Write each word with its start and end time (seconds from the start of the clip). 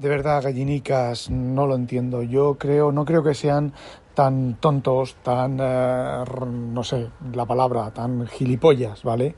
De 0.00 0.08
verdad, 0.08 0.42
gallinicas, 0.42 1.28
no 1.28 1.66
lo 1.66 1.74
entiendo. 1.74 2.22
Yo 2.22 2.56
creo, 2.56 2.90
no 2.90 3.04
creo 3.04 3.22
que 3.22 3.34
sean 3.34 3.74
tan 4.14 4.54
tontos, 4.58 5.14
tan, 5.22 5.58
eh, 5.60 6.24
no 6.40 6.82
sé, 6.84 7.10
la 7.34 7.44
palabra, 7.44 7.90
tan 7.90 8.26
gilipollas, 8.26 9.02
¿vale? 9.02 9.34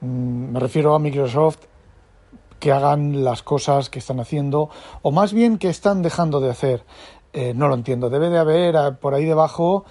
Mm, 0.00 0.52
Me 0.52 0.60
refiero 0.60 0.94
a 0.94 0.98
Microsoft 0.98 1.58
que 2.58 2.72
hagan 2.72 3.22
las 3.22 3.42
cosas 3.42 3.90
que 3.90 3.98
están 3.98 4.18
haciendo, 4.18 4.70
o 5.02 5.10
más 5.10 5.34
bien 5.34 5.58
que 5.58 5.68
están 5.68 6.00
dejando 6.00 6.40
de 6.40 6.50
hacer. 6.52 6.84
Eh, 7.34 7.52
no 7.54 7.68
lo 7.68 7.74
entiendo. 7.74 8.08
Debe 8.08 8.30
de 8.30 8.38
haber 8.38 8.76
eh, 8.76 8.92
por 8.98 9.12
ahí 9.12 9.26
debajo 9.26 9.84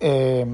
eh, 0.00 0.44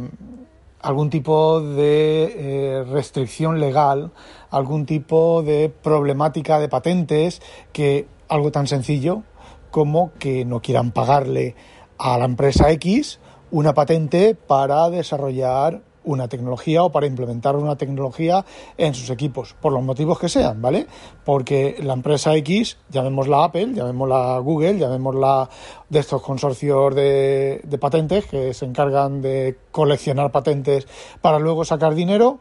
algún 0.81 1.11
tipo 1.11 1.61
de 1.61 2.35
eh, 2.37 2.85
restricción 2.85 3.59
legal, 3.59 4.12
algún 4.51 4.87
tipo 4.87 5.43
de 5.43 5.71
problemática 5.71 6.61
de 6.61 6.69
patentes, 6.69 7.43
que 7.73 8.07
algo 8.29 8.51
tan 8.53 8.67
sencillo 8.67 9.23
como 9.71 10.13
que 10.19 10.45
no 10.45 10.61
quieran 10.61 10.93
pagarle 10.93 11.55
a 11.99 12.19
la 12.19 12.25
empresa 12.25 12.70
X 12.70 13.20
una 13.51 13.75
patente 13.75 14.35
para 14.35 14.91
desarrollar 14.91 15.83
una 16.05 16.29
tecnología 16.29 16.83
o 16.85 16.91
para 16.91 17.07
implementar 17.07 17.57
una 17.57 17.77
tecnología 17.77 18.45
en 18.79 18.95
sus 18.95 19.11
equipos, 19.11 19.55
por 19.61 19.73
los 19.73 19.83
motivos 19.83 20.19
que 20.19 20.29
sean, 20.29 20.62
¿vale? 20.62 20.87
Porque 21.25 21.77
la 21.83 21.93
empresa 21.93 22.35
X, 22.37 22.79
llamémosla 22.89 23.45
Apple, 23.45 23.75
llamémosla 23.75 24.39
Google, 24.39 24.79
llamémosla 24.79 25.51
de 25.89 25.98
estos 25.98 26.23
consorcios 26.23 26.95
de, 26.95 27.61
de 27.63 27.79
patentes 27.79 28.27
que 28.27 28.55
se 28.55 28.65
encargan 28.65 29.20
de 29.20 29.59
coleccionar 29.70 30.33
patentes 30.33 30.87
para 31.20 31.39
luego 31.39 31.65
sacar 31.65 31.95
dinero, 31.95 32.39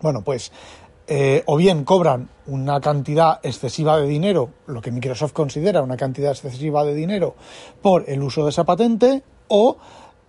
bueno, 0.00 0.22
pues 0.22 0.52
eh, 1.08 1.42
o 1.46 1.56
bien 1.56 1.84
cobran 1.84 2.28
una 2.46 2.80
cantidad 2.80 3.38
excesiva 3.44 3.96
de 3.96 4.06
dinero, 4.06 4.50
lo 4.66 4.80
que 4.80 4.90
Microsoft 4.90 5.32
considera 5.32 5.82
una 5.82 5.96
cantidad 5.96 6.32
excesiva 6.32 6.84
de 6.84 6.94
dinero 6.94 7.36
por 7.80 8.08
el 8.08 8.22
uso 8.22 8.44
de 8.44 8.50
esa 8.50 8.64
patente, 8.64 9.22
o 9.48 9.76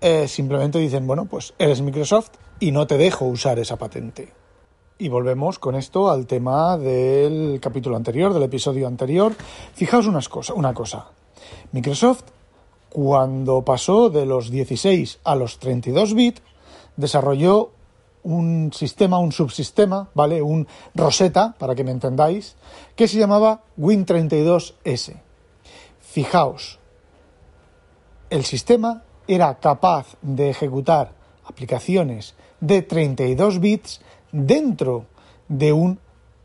eh, 0.01 0.27
simplemente 0.27 0.77
dicen, 0.77 1.07
bueno, 1.07 1.25
pues 1.25 1.53
eres 1.57 1.81
Microsoft 1.81 2.29
y 2.59 2.71
no 2.71 2.85
te 2.85 2.97
dejo 2.97 3.25
usar 3.25 3.57
esa 3.59 3.77
patente. 3.77 4.33
Y 4.99 5.09
volvemos 5.09 5.59
con 5.59 5.75
esto 5.75 6.09
al 6.09 6.25
tema 6.25 6.77
del 6.77 7.59
capítulo 7.59 7.95
anterior, 7.95 8.33
del 8.33 8.43
episodio 8.43 8.87
anterior. 8.87 9.33
Fijaos 9.73 10.07
unas 10.07 10.29
una 10.55 10.73
cosa. 10.73 11.11
Microsoft, 11.71 12.23
cuando 12.89 13.63
pasó 13.63 14.09
de 14.09 14.25
los 14.25 14.49
16 14.49 15.19
a 15.23 15.35
los 15.35 15.59
32 15.59 16.15
bits, 16.15 16.41
desarrolló 16.95 17.71
un 18.27 18.73
sistema, 18.73 19.19
un 19.19 19.31
subsistema, 19.31 20.09
¿vale? 20.13 20.41
Un 20.41 20.67
Rosetta, 20.93 21.55
para 21.57 21.75
que 21.75 21.83
me 21.83 21.91
entendáis, 21.91 22.55
que 22.95 23.07
se 23.07 23.17
llamaba 23.17 23.63
Win32S. 23.79 25.15
Fijaos, 26.01 26.79
el 28.29 28.43
sistema 28.43 29.03
era 29.27 29.59
capaz 29.59 30.17
de 30.21 30.49
ejecutar 30.49 31.13
aplicaciones 31.45 32.35
de 32.59 32.81
32 32.81 33.59
bits 33.59 34.01
dentro 34.31 35.05
de 35.47 35.71
un 35.71 35.99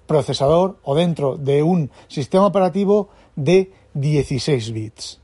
procesador 0.07 0.79
o 0.85 0.95
dentro 0.95 1.37
de 1.37 1.65
un 1.65 1.91
sistema 2.07 2.47
operativo 2.47 3.09
de 3.35 3.73
16 3.95 4.73
bits. 4.73 5.22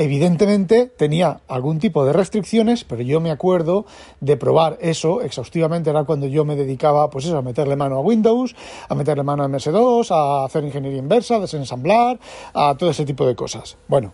Evidentemente 0.00 0.86
tenía 0.86 1.40
algún 1.48 1.80
tipo 1.80 2.04
de 2.04 2.12
restricciones, 2.12 2.84
pero 2.84 3.02
yo 3.02 3.18
me 3.18 3.32
acuerdo 3.32 3.84
de 4.20 4.36
probar 4.36 4.78
eso 4.80 5.22
exhaustivamente. 5.22 5.90
Era 5.90 6.04
cuando 6.04 6.28
yo 6.28 6.44
me 6.44 6.54
dedicaba, 6.54 7.10
pues 7.10 7.24
eso, 7.24 7.36
a 7.36 7.42
meterle 7.42 7.74
mano 7.74 7.96
a 7.96 8.00
Windows, 8.00 8.54
a 8.88 8.94
meterle 8.94 9.24
mano 9.24 9.42
a 9.42 9.48
MS2, 9.48 10.12
a 10.12 10.44
hacer 10.44 10.62
ingeniería 10.62 11.00
inversa, 11.00 11.34
a 11.34 11.40
desensamblar, 11.40 12.20
a 12.54 12.76
todo 12.78 12.90
ese 12.90 13.04
tipo 13.04 13.26
de 13.26 13.34
cosas. 13.34 13.76
Bueno, 13.88 14.12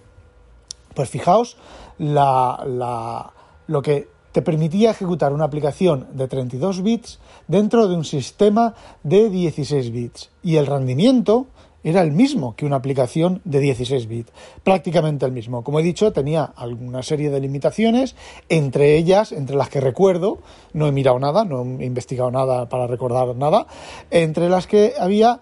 pues 0.95 1.11
fijaos 1.11 1.59
la, 1.99 2.65
la, 2.67 3.35
lo 3.67 3.83
que 3.83 4.09
te 4.33 4.41
permitía 4.41 4.93
ejecutar 4.93 5.35
una 5.35 5.45
aplicación 5.45 6.09
de 6.15 6.29
32 6.29 6.83
bits 6.83 7.21
dentro 7.47 7.89
de 7.89 7.95
un 7.95 8.07
sistema 8.07 8.75
de 9.03 9.29
16 9.29 9.93
bits. 9.93 10.31
Y 10.43 10.57
el 10.57 10.67
rendimiento 10.67 11.49
era 11.85 12.01
el 12.03 12.11
mismo 12.11 12.57
que 12.57 12.67
una 12.67 12.77
aplicación 12.77 13.41
de 13.45 13.61
16 13.61 14.09
bits, 14.09 14.33
prácticamente 14.65 15.27
el 15.27 15.33
mismo. 15.33 15.63
Como 15.63 15.79
he 15.79 15.83
dicho, 15.83 16.13
tenía 16.13 16.45
alguna 16.45 17.03
serie 17.03 17.31
de 17.31 17.41
limitaciones, 17.41 18.17
entre 18.49 18.97
ellas, 18.97 19.31
entre 19.31 19.55
las 19.55 19.69
que 19.69 19.81
recuerdo, 19.81 20.39
no 20.73 20.87
he 20.87 20.93
mirado 20.93 21.19
nada, 21.19 21.45
no 21.45 21.63
he 21.79 21.85
investigado 21.85 22.31
nada 22.31 22.69
para 22.69 22.87
recordar 22.87 23.37
nada, 23.37 23.67
entre 24.11 24.49
las 24.49 24.67
que 24.67 24.95
había 24.99 25.41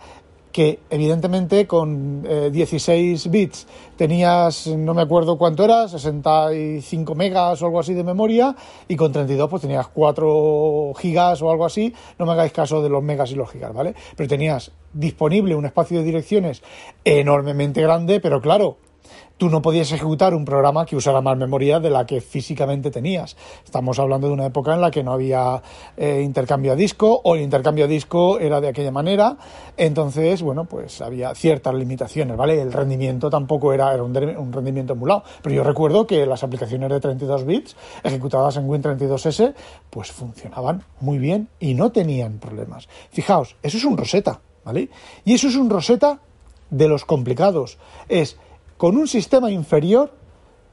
que 0.53 0.81
evidentemente 0.91 1.67
con 1.67 2.25
eh, 2.29 2.51
16 2.53 3.31
bits 3.31 3.67
tenías, 3.97 4.67
no 4.67 4.95
me 4.95 5.03
acuerdo 5.03 5.39
cuánto 5.39 5.65
era, 5.65 5.89
65 5.89 7.15
megas 7.15 7.63
o 7.63 7.67
algo 7.67 7.81
así 7.81 7.95
de 7.95 8.05
memoria, 8.05 8.55
y 8.87 8.97
con 8.97 9.11
32 9.13 9.49
pues 9.49 9.63
tenías 9.63 9.89
4 9.89 10.93
gigas 10.99 11.43
o 11.43 11.51
algo 11.51 11.65
así, 11.65 11.95
no 12.19 12.27
me 12.27 12.33
hagáis 12.33 12.53
caso 12.53 12.83
de 12.83 12.91
los 12.91 13.03
megas 13.03 13.31
y 13.33 13.35
los 13.35 13.51
gigas, 13.51 13.73
¿vale? 13.73 13.95
Pero 14.17 14.29
tenías 14.29 14.71
disponible 14.93 15.55
un 15.55 15.65
espacio 15.65 15.99
de 15.99 16.05
direcciones 16.05 16.63
enormemente 17.05 17.81
grande, 17.81 18.21
pero 18.21 18.41
claro, 18.41 18.77
tú 19.37 19.49
no 19.49 19.61
podías 19.61 19.91
ejecutar 19.91 20.35
un 20.35 20.45
programa 20.45 20.87
que 20.87 20.95
usara 20.95 21.21
más 21.21 21.37
memoria 21.37 21.81
de 21.81 21.91
la 21.91 22.07
que 22.07 22.21
físicamente 22.21 22.91
tenías. 22.91 23.37
Estamos 23.65 23.99
hablando 23.99 24.29
de 24.29 24.35
una 24.35 24.47
época 24.47 24.73
en 24.75 24.81
la 24.81 24.91
que 24.91 25.03
no 25.03 25.13
había 25.13 25.61
eh, 25.97 26.23
intercambio 26.25 26.73
a 26.73 26.77
disco 26.77 27.21
o 27.25 27.35
el 27.35 27.43
intercambio 27.43 27.87
a 27.87 27.89
disco 27.89 28.39
era 28.39 28.61
de 28.61 28.69
aquella 28.69 28.93
manera. 28.93 29.37
Entonces, 29.77 30.43
bueno, 30.43 30.65
pues 30.65 31.01
había 31.01 31.35
ciertas 31.35 31.75
limitaciones, 31.75 32.37
¿vale? 32.37 32.61
El 32.61 32.73
rendimiento 32.73 33.31
tampoco 33.31 33.73
era, 33.73 33.93
era 33.93 34.05
un, 34.05 34.17
un 34.17 34.53
rendimiento 34.53 34.93
emulado. 34.93 35.25
Pero 35.43 35.57
yo 35.57 35.65
recuerdo 35.65 36.07
que 36.07 36.25
las 36.25 36.45
aplicaciones 36.45 36.89
de 36.91 37.01
32 37.01 37.45
bits 37.45 37.77
ejecutadas 38.05 38.57
en 38.59 38.69
Win32S 38.69 39.55
pues 39.91 40.13
funcionaban 40.13 40.85
muy 41.01 41.19
bien 41.19 41.49
y 41.59 41.75
no 41.75 41.91
tenían 41.91 42.39
problemas. 42.39 42.89
Fijaos, 43.11 43.57
eso 43.63 43.77
es 43.77 43.85
un 43.85 43.97
Rosetta, 43.97 44.41
¿vale? 44.65 44.89
Y 45.25 45.35
eso 45.35 45.49
es 45.49 45.57
un 45.57 45.69
Rosetta 45.69 46.21
de 46.71 46.89
los 46.89 47.05
complicados. 47.05 47.79
Es 48.09 48.39
con 48.83 48.97
un 48.97 49.07
sistema 49.07 49.49
inferior, 49.49 50.11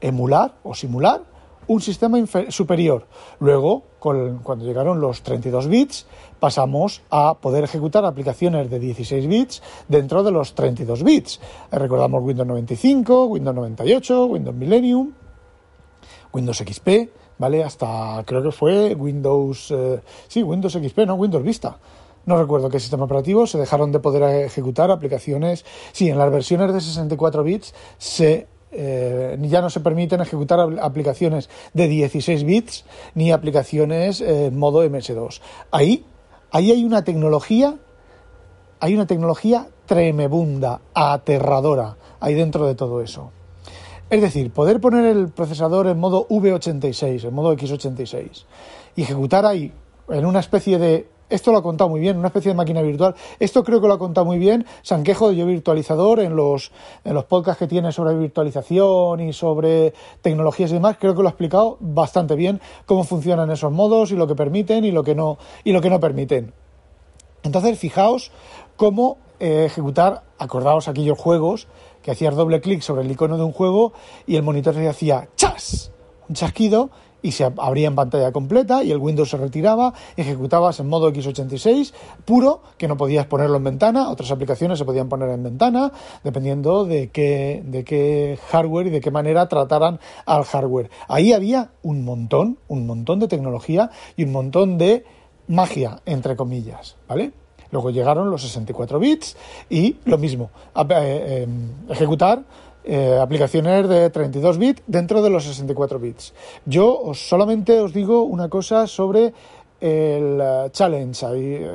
emular 0.00 0.56
o 0.64 0.74
simular 0.74 1.22
un 1.68 1.80
sistema 1.80 2.18
superior. 2.48 3.06
Luego, 3.38 3.84
cuando 4.00 4.64
llegaron 4.64 5.00
los 5.00 5.22
32 5.22 5.68
bits, 5.68 6.08
pasamos 6.40 7.02
a 7.08 7.34
poder 7.34 7.62
ejecutar 7.62 8.04
aplicaciones 8.04 8.68
de 8.68 8.80
16 8.80 9.28
bits 9.28 9.62
dentro 9.86 10.24
de 10.24 10.32
los 10.32 10.56
32 10.56 11.04
bits. 11.04 11.40
Recordamos 11.70 12.24
Windows 12.24 12.48
95, 12.48 13.26
Windows 13.26 13.54
98, 13.54 14.24
Windows 14.24 14.56
Millennium, 14.56 15.12
Windows 16.32 16.58
XP, 16.58 16.88
¿vale? 17.38 17.62
Hasta 17.62 18.24
creo 18.26 18.42
que 18.42 18.50
fue 18.50 18.92
Windows, 18.96 19.70
eh, 19.70 20.00
sí, 20.26 20.42
Windows 20.42 20.72
XP, 20.72 21.06
no 21.06 21.14
Windows 21.14 21.44
Vista. 21.44 21.78
No 22.26 22.36
recuerdo 22.38 22.68
qué 22.68 22.78
sistema 22.78 23.04
operativo, 23.04 23.46
se 23.46 23.58
dejaron 23.58 23.92
de 23.92 24.00
poder 24.00 24.44
ejecutar 24.44 24.90
aplicaciones. 24.90 25.64
Sí, 25.92 26.08
en 26.10 26.18
las 26.18 26.30
versiones 26.30 26.72
de 26.72 26.80
64 26.80 27.42
bits 27.42 27.74
se, 27.98 28.46
eh, 28.72 29.38
ya 29.40 29.60
no 29.62 29.70
se 29.70 29.80
permiten 29.80 30.20
ejecutar 30.20 30.60
aplicaciones 30.80 31.48
de 31.72 31.88
16 31.88 32.44
bits 32.44 32.84
ni 33.14 33.32
aplicaciones 33.32 34.20
en 34.20 34.28
eh, 34.28 34.50
modo 34.50 34.84
MS2. 34.84 35.40
Ahí, 35.70 36.04
ahí 36.50 36.70
hay 36.70 36.84
una 36.84 37.04
tecnología, 37.04 37.78
hay 38.80 38.94
una 38.94 39.06
tecnología 39.06 39.68
tremebunda, 39.86 40.82
aterradora, 40.94 41.96
ahí 42.20 42.34
dentro 42.34 42.66
de 42.66 42.74
todo 42.74 43.00
eso. 43.00 43.32
Es 44.10 44.20
decir, 44.20 44.52
poder 44.52 44.80
poner 44.80 45.04
el 45.04 45.28
procesador 45.28 45.86
en 45.86 45.98
modo 45.98 46.26
V86, 46.28 47.24
en 47.28 47.34
modo 47.34 47.56
X86, 47.56 48.44
y 48.96 49.02
ejecutar 49.02 49.46
ahí 49.46 49.72
en 50.08 50.26
una 50.26 50.40
especie 50.40 50.78
de 50.78 51.08
esto 51.30 51.52
lo 51.52 51.58
ha 51.58 51.62
contado 51.62 51.88
muy 51.88 52.00
bien, 52.00 52.18
una 52.18 52.28
especie 52.28 52.50
de 52.50 52.56
máquina 52.56 52.82
virtual. 52.82 53.14
Esto 53.38 53.64
creo 53.64 53.80
que 53.80 53.88
lo 53.88 53.94
ha 53.94 53.98
contado 53.98 54.26
muy 54.26 54.38
bien 54.38 54.66
Sanquejo 54.82 55.30
de 55.30 55.36
Yo 55.36 55.46
Virtualizador 55.46 56.20
en 56.20 56.36
los, 56.36 56.72
en 57.04 57.14
los 57.14 57.24
podcasts 57.24 57.58
que 57.58 57.66
tiene 57.66 57.92
sobre 57.92 58.14
virtualización 58.14 59.20
y 59.20 59.32
sobre 59.32 59.94
tecnologías 60.22 60.70
y 60.70 60.74
demás. 60.74 60.96
Creo 61.00 61.14
que 61.14 61.22
lo 61.22 61.28
ha 61.28 61.30
explicado 61.30 61.76
bastante 61.80 62.34
bien 62.34 62.60
cómo 62.84 63.04
funcionan 63.04 63.50
esos 63.50 63.72
modos 63.72 64.12
y 64.12 64.16
lo 64.16 64.26
que 64.26 64.34
permiten 64.34 64.84
y 64.84 64.90
lo 64.90 65.02
que 65.02 65.14
no, 65.14 65.38
y 65.64 65.72
lo 65.72 65.80
que 65.80 65.90
no 65.90 66.00
permiten. 66.00 66.52
Entonces, 67.42 67.78
fijaos 67.78 68.32
cómo 68.76 69.18
eh, 69.38 69.64
ejecutar, 69.66 70.22
acordaos 70.38 70.88
aquellos 70.88 71.18
juegos 71.18 71.68
que 72.02 72.10
hacías 72.10 72.34
doble 72.34 72.60
clic 72.60 72.82
sobre 72.82 73.02
el 73.02 73.10
icono 73.10 73.36
de 73.36 73.44
un 73.44 73.52
juego 73.52 73.92
y 74.26 74.36
el 74.36 74.42
monitor 74.42 74.74
se 74.74 74.88
hacía 74.88 75.28
¡chas! 75.36 75.92
Un 76.28 76.34
chasquido 76.34 76.90
y 77.22 77.32
se 77.32 77.44
abría 77.44 77.88
en 77.88 77.94
pantalla 77.94 78.32
completa 78.32 78.82
y 78.84 78.90
el 78.90 78.98
Windows 78.98 79.30
se 79.30 79.36
retiraba, 79.36 79.94
ejecutabas 80.16 80.80
en 80.80 80.88
modo 80.88 81.10
x86 81.12 81.92
puro, 82.24 82.62
que 82.78 82.88
no 82.88 82.96
podías 82.96 83.26
ponerlo 83.26 83.56
en 83.56 83.64
ventana, 83.64 84.10
otras 84.10 84.30
aplicaciones 84.30 84.78
se 84.78 84.84
podían 84.84 85.08
poner 85.08 85.30
en 85.30 85.42
ventana, 85.42 85.92
dependiendo 86.24 86.84
de 86.84 87.10
qué, 87.10 87.62
de 87.64 87.84
qué 87.84 88.38
hardware 88.50 88.88
y 88.88 88.90
de 88.90 89.00
qué 89.00 89.10
manera 89.10 89.48
trataran 89.48 90.00
al 90.26 90.44
hardware. 90.44 90.90
Ahí 91.08 91.32
había 91.32 91.70
un 91.82 92.04
montón, 92.04 92.58
un 92.68 92.86
montón 92.86 93.20
de 93.20 93.28
tecnología 93.28 93.90
y 94.16 94.24
un 94.24 94.32
montón 94.32 94.78
de 94.78 95.04
magia, 95.48 96.00
entre 96.06 96.36
comillas, 96.36 96.96
¿vale? 97.08 97.32
Luego 97.72 97.90
llegaron 97.90 98.30
los 98.30 98.42
64 98.42 98.98
bits 98.98 99.36
y 99.68 99.96
lo 100.04 100.18
mismo, 100.18 100.50
eh, 100.74 100.84
eh, 100.90 101.48
ejecutar 101.88 102.42
eh, 102.84 103.18
aplicaciones 103.20 103.88
de 103.88 104.10
32 104.10 104.58
bits 104.58 104.82
dentro 104.86 105.22
de 105.22 105.30
los 105.30 105.44
64 105.44 105.98
bits. 105.98 106.34
Yo 106.66 107.12
solamente 107.14 107.80
os 107.80 107.92
digo 107.92 108.22
una 108.22 108.48
cosa 108.48 108.86
sobre 108.86 109.32
el 109.80 110.42
challenge, 110.72 111.24
ahí 111.24 111.66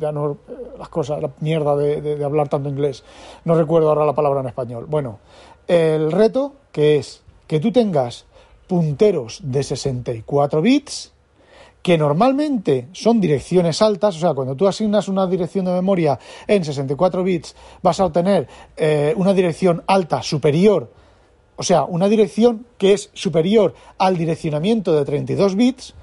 ya 0.00 0.10
no 0.10 0.36
las 0.78 0.88
cosas, 0.88 1.22
la 1.22 1.30
mierda 1.40 1.76
de, 1.76 2.24
hablar 2.24 2.48
tanto 2.48 2.68
inglés, 2.68 3.04
no 3.44 3.54
recuerdo 3.54 3.88
ahora 3.88 4.04
la 4.04 4.14
palabra 4.14 4.40
en 4.40 4.48
español. 4.48 4.86
Bueno, 4.88 5.20
el 5.68 6.10
reto 6.10 6.54
que 6.72 6.96
es 6.96 7.22
que 7.46 7.60
tú 7.60 7.70
tengas 7.70 8.26
punteros 8.66 9.40
de 9.44 9.62
64 9.62 10.60
bits 10.60 11.12
que 11.86 11.96
normalmente 11.96 12.88
son 12.90 13.20
direcciones 13.20 13.80
altas, 13.80 14.16
o 14.16 14.18
sea, 14.18 14.34
cuando 14.34 14.56
tú 14.56 14.66
asignas 14.66 15.06
una 15.06 15.24
dirección 15.24 15.66
de 15.66 15.70
memoria 15.70 16.18
en 16.48 16.64
64 16.64 17.22
bits, 17.22 17.54
vas 17.80 18.00
a 18.00 18.06
obtener 18.06 18.48
eh, 18.76 19.14
una 19.16 19.32
dirección 19.32 19.84
alta 19.86 20.20
superior, 20.20 20.90
o 21.54 21.62
sea, 21.62 21.84
una 21.84 22.08
dirección 22.08 22.66
que 22.76 22.92
es 22.92 23.08
superior 23.14 23.72
al 23.98 24.16
direccionamiento 24.16 24.96
de 24.96 25.04
32 25.04 25.54
bits, 25.54 25.94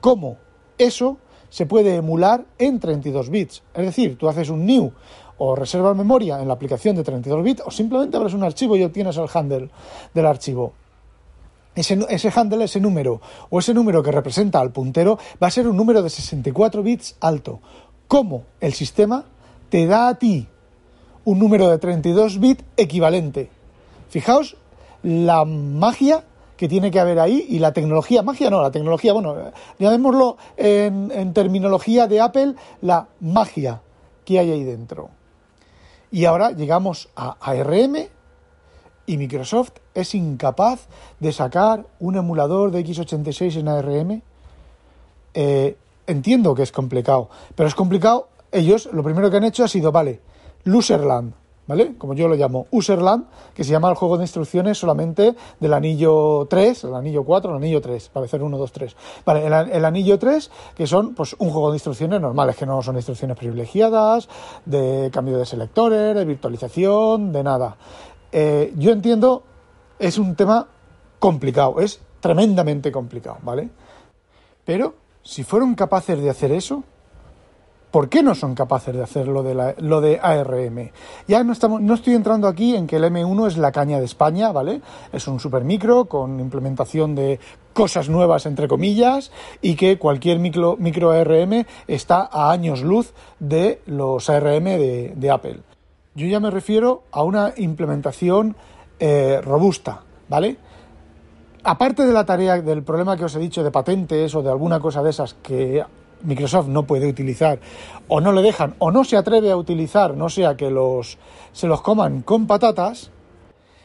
como 0.00 0.36
eso 0.78 1.16
se 1.48 1.66
puede 1.66 1.96
emular 1.96 2.44
en 2.56 2.78
32 2.78 3.28
bits. 3.28 3.64
Es 3.74 3.84
decir, 3.84 4.16
tú 4.16 4.28
haces 4.28 4.48
un 4.48 4.64
new 4.64 4.92
o 5.38 5.56
reserva 5.56 5.92
memoria 5.92 6.40
en 6.40 6.46
la 6.46 6.54
aplicación 6.54 6.94
de 6.94 7.02
32 7.02 7.42
bits 7.42 7.62
o 7.66 7.72
simplemente 7.72 8.16
abres 8.16 8.34
un 8.34 8.44
archivo 8.44 8.76
y 8.76 8.84
obtienes 8.84 9.16
el 9.16 9.26
handle 9.34 9.70
del 10.14 10.26
archivo 10.26 10.74
ese, 11.74 11.98
ese 12.08 12.32
handle, 12.34 12.64
ese 12.64 12.80
número 12.80 13.20
o 13.50 13.58
ese 13.58 13.74
número 13.74 14.02
que 14.02 14.12
representa 14.12 14.60
al 14.60 14.72
puntero 14.72 15.18
va 15.42 15.46
a 15.46 15.50
ser 15.50 15.66
un 15.66 15.76
número 15.76 16.02
de 16.02 16.10
64 16.10 16.82
bits 16.82 17.16
alto. 17.20 17.60
¿Cómo 18.08 18.44
el 18.60 18.74
sistema 18.74 19.24
te 19.68 19.86
da 19.86 20.08
a 20.08 20.14
ti 20.16 20.46
un 21.24 21.38
número 21.38 21.68
de 21.68 21.78
32 21.78 22.40
bits 22.40 22.64
equivalente? 22.76 23.50
Fijaos 24.10 24.56
la 25.02 25.44
magia 25.44 26.24
que 26.56 26.68
tiene 26.68 26.90
que 26.90 27.00
haber 27.00 27.18
ahí 27.18 27.46
y 27.48 27.58
la 27.58 27.72
tecnología, 27.72 28.22
magia 28.22 28.50
no, 28.50 28.62
la 28.62 28.70
tecnología, 28.70 29.12
bueno, 29.12 29.34
llamémoslo 29.78 30.36
en, 30.56 31.10
en 31.10 31.32
terminología 31.32 32.06
de 32.06 32.20
Apple, 32.20 32.54
la 32.82 33.08
magia 33.20 33.80
que 34.24 34.38
hay 34.38 34.50
ahí 34.52 34.62
dentro. 34.62 35.10
Y 36.12 36.26
ahora 36.26 36.52
llegamos 36.52 37.08
a 37.16 37.36
ARM, 37.40 37.96
y 39.06 39.16
Microsoft 39.16 39.72
es 39.94 40.14
incapaz 40.14 40.86
de 41.20 41.32
sacar 41.32 41.86
un 42.00 42.16
emulador 42.16 42.70
de 42.70 42.84
x86 42.84 43.56
en 43.56 43.68
ARM. 43.68 44.22
Eh, 45.34 45.76
entiendo 46.06 46.54
que 46.54 46.62
es 46.62 46.72
complicado, 46.72 47.28
pero 47.54 47.68
es 47.68 47.74
complicado. 47.74 48.28
Ellos 48.50 48.88
lo 48.92 49.02
primero 49.02 49.30
que 49.30 49.38
han 49.38 49.44
hecho 49.44 49.64
ha 49.64 49.68
sido, 49.68 49.92
vale, 49.92 50.20
Loserland, 50.64 51.32
¿vale? 51.66 51.94
Como 51.96 52.14
yo 52.14 52.28
lo 52.28 52.34
llamo, 52.34 52.66
Userland, 52.70 53.24
que 53.54 53.64
se 53.64 53.70
llama 53.70 53.88
el 53.88 53.94
juego 53.94 54.18
de 54.18 54.24
instrucciones 54.24 54.78
solamente 54.78 55.34
del 55.58 55.72
anillo 55.72 56.46
3, 56.48 56.84
el 56.84 56.94
anillo 56.94 57.24
4, 57.24 57.50
el 57.50 57.56
anillo 57.56 57.80
3, 57.80 58.10
para 58.10 58.26
hacer 58.26 58.42
1, 58.42 58.58
2, 58.58 58.72
3. 58.72 58.96
Vale, 59.24 59.46
el, 59.46 59.52
el, 59.52 59.84
anillo 59.84 60.18
3, 60.18 60.50
que 60.74 60.86
son 60.86 61.14
pues 61.14 61.34
un 61.38 61.50
juego 61.50 61.70
de 61.70 61.76
instrucciones 61.76 62.20
normales, 62.20 62.56
que 62.56 62.66
no 62.66 62.82
son 62.82 62.96
instrucciones 62.96 63.36
privilegiadas, 63.36 64.28
de 64.66 65.10
cambio 65.12 65.38
de 65.38 65.46
selectores, 65.46 66.14
de 66.14 66.24
virtualización, 66.24 67.32
de 67.32 67.42
nada. 67.42 67.76
Eh, 68.32 68.72
yo 68.76 68.92
entiendo, 68.92 69.44
es 69.98 70.18
un 70.18 70.34
tema 70.34 70.66
complicado, 71.18 71.78
es 71.80 72.00
tremendamente 72.20 72.90
complicado, 72.90 73.38
¿vale? 73.42 73.68
Pero 74.64 74.94
si 75.22 75.44
fueron 75.44 75.74
capaces 75.74 76.20
de 76.20 76.30
hacer 76.30 76.50
eso, 76.50 76.82
¿por 77.90 78.08
qué 78.08 78.22
no 78.22 78.34
son 78.34 78.54
capaces 78.54 78.94
de 78.94 79.02
hacer 79.02 79.28
lo 79.28 79.42
de, 79.42 79.54
la, 79.54 79.74
lo 79.78 80.00
de 80.00 80.18
ARM? 80.20 80.90
Ya 81.28 81.44
no, 81.44 81.52
estamos, 81.52 81.82
no 81.82 81.94
estoy 81.94 82.14
entrando 82.14 82.48
aquí 82.48 82.74
en 82.74 82.86
que 82.86 82.96
el 82.96 83.04
M1 83.04 83.48
es 83.48 83.56
la 83.58 83.70
caña 83.70 83.98
de 83.98 84.06
España, 84.06 84.50
¿vale? 84.50 84.80
Es 85.12 85.28
un 85.28 85.38
super 85.38 85.62
micro 85.62 86.06
con 86.06 86.40
implementación 86.40 87.14
de 87.14 87.38
cosas 87.74 88.08
nuevas, 88.08 88.46
entre 88.46 88.66
comillas, 88.66 89.30
y 89.60 89.74
que 89.76 89.98
cualquier 89.98 90.38
micro, 90.38 90.76
micro 90.78 91.10
ARM 91.10 91.66
está 91.86 92.28
a 92.32 92.50
años 92.50 92.82
luz 92.82 93.12
de 93.38 93.82
los 93.86 94.30
ARM 94.30 94.64
de 94.64 95.30
Apple. 95.30 95.60
Yo 96.14 96.26
ya 96.26 96.40
me 96.40 96.50
refiero 96.50 97.04
a 97.10 97.22
una 97.22 97.54
implementación 97.56 98.56
eh, 98.98 99.40
robusta, 99.42 100.02
¿vale? 100.28 100.56
Aparte 101.64 102.04
de 102.04 102.12
la 102.12 102.26
tarea, 102.26 102.60
del 102.60 102.82
problema 102.82 103.16
que 103.16 103.24
os 103.24 103.34
he 103.36 103.38
dicho 103.38 103.62
de 103.62 103.70
patentes 103.70 104.34
o 104.34 104.42
de 104.42 104.50
alguna 104.50 104.80
cosa 104.80 105.02
de 105.02 105.10
esas 105.10 105.34
que 105.34 105.84
Microsoft 106.22 106.68
no 106.68 106.84
puede 106.84 107.08
utilizar 107.08 107.60
o 108.08 108.20
no 108.20 108.32
le 108.32 108.42
dejan 108.42 108.74
o 108.78 108.90
no 108.90 109.04
se 109.04 109.16
atreve 109.16 109.50
a 109.50 109.56
utilizar, 109.56 110.16
no 110.16 110.28
sea 110.28 110.56
que 110.56 110.70
los 110.70 111.18
se 111.52 111.66
los 111.66 111.82
coman 111.82 112.22
con 112.22 112.46
patatas, 112.46 113.10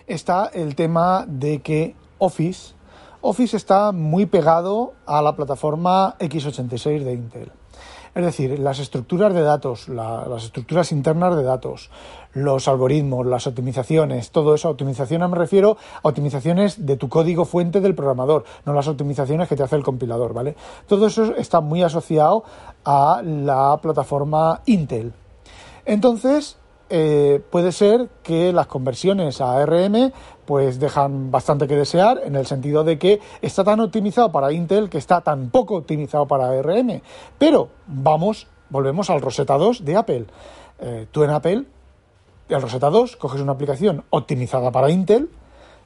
está 0.08 0.48
el 0.48 0.76
tema 0.76 1.26
de 1.28 1.60
que 1.60 1.96
Office 2.18 2.78
Office 3.22 3.58
está 3.58 3.92
muy 3.92 4.26
pegado 4.26 4.94
a 5.06 5.22
la 5.22 5.36
plataforma 5.36 6.16
x86 6.20 7.04
de 7.04 7.14
Intel. 7.14 7.52
Es 8.18 8.26
decir, 8.26 8.58
las 8.58 8.80
estructuras 8.80 9.32
de 9.32 9.44
datos, 9.44 9.90
la, 9.90 10.26
las 10.28 10.46
estructuras 10.46 10.92
internas 10.92 11.38
de 11.38 11.44
datos, 11.44 11.92
los 12.34 12.68
algoritmos, 12.68 13.28
las 13.28 13.46
optimizaciones, 13.46 14.32
todo 14.32 14.56
eso, 14.56 14.72
optimizaciones 14.72 15.30
me 15.30 15.36
refiero 15.36 15.78
a 16.02 16.08
optimizaciones 16.08 16.88
de 16.88 16.98
tu 16.98 17.10
código 17.10 17.46
fuente 17.46 17.80
del 17.80 17.94
programador, 17.94 18.44
no 18.66 18.74
las 18.74 18.88
optimizaciones 18.88 19.48
que 19.48 19.56
te 19.56 19.62
hace 19.62 19.76
el 19.76 19.84
compilador, 19.84 20.34
¿vale? 20.34 20.56
Todo 20.88 21.06
eso 21.06 21.36
está 21.36 21.62
muy 21.62 21.84
asociado 21.84 22.44
a 22.84 23.22
la 23.24 23.78
plataforma 23.84 24.62
Intel. 24.66 25.14
Entonces, 25.86 26.58
eh, 26.90 27.42
puede 27.50 27.72
ser 27.72 28.08
que 28.24 28.54
las 28.54 28.68
conversiones 28.68 29.42
a 29.42 29.58
ARM 29.58 30.12
pues 30.46 30.80
dejan 30.80 31.30
bastante 31.30 31.68
que 31.68 31.76
desear 31.76 32.22
en 32.24 32.36
el 32.38 32.46
sentido 32.46 32.86
de 32.86 32.98
que 32.98 33.20
está 33.42 33.66
tan 33.66 33.82
optimizado 33.82 34.32
para 34.32 34.54
Intel 34.54 34.90
que 34.90 34.98
está 34.98 35.20
tan 35.22 35.50
poco 35.50 35.76
optimizado 35.76 36.26
para 36.26 36.48
ARM. 36.50 37.02
Pero 37.38 37.70
vamos, 37.88 38.48
volvemos 38.70 39.10
al 39.10 39.22
Rosetta 39.22 39.58
2 39.58 39.84
de 39.84 39.96
Apple. 39.98 40.26
Eh, 40.80 41.08
tú 41.12 41.24
en 41.24 41.32
Apple, 41.32 41.66
el 42.48 42.62
Rosetta 42.62 42.90
2, 42.90 43.18
coges 43.18 43.42
una 43.42 43.52
aplicación 43.52 44.06
optimizada 44.10 44.72
para 44.72 44.90
Intel 44.90 45.30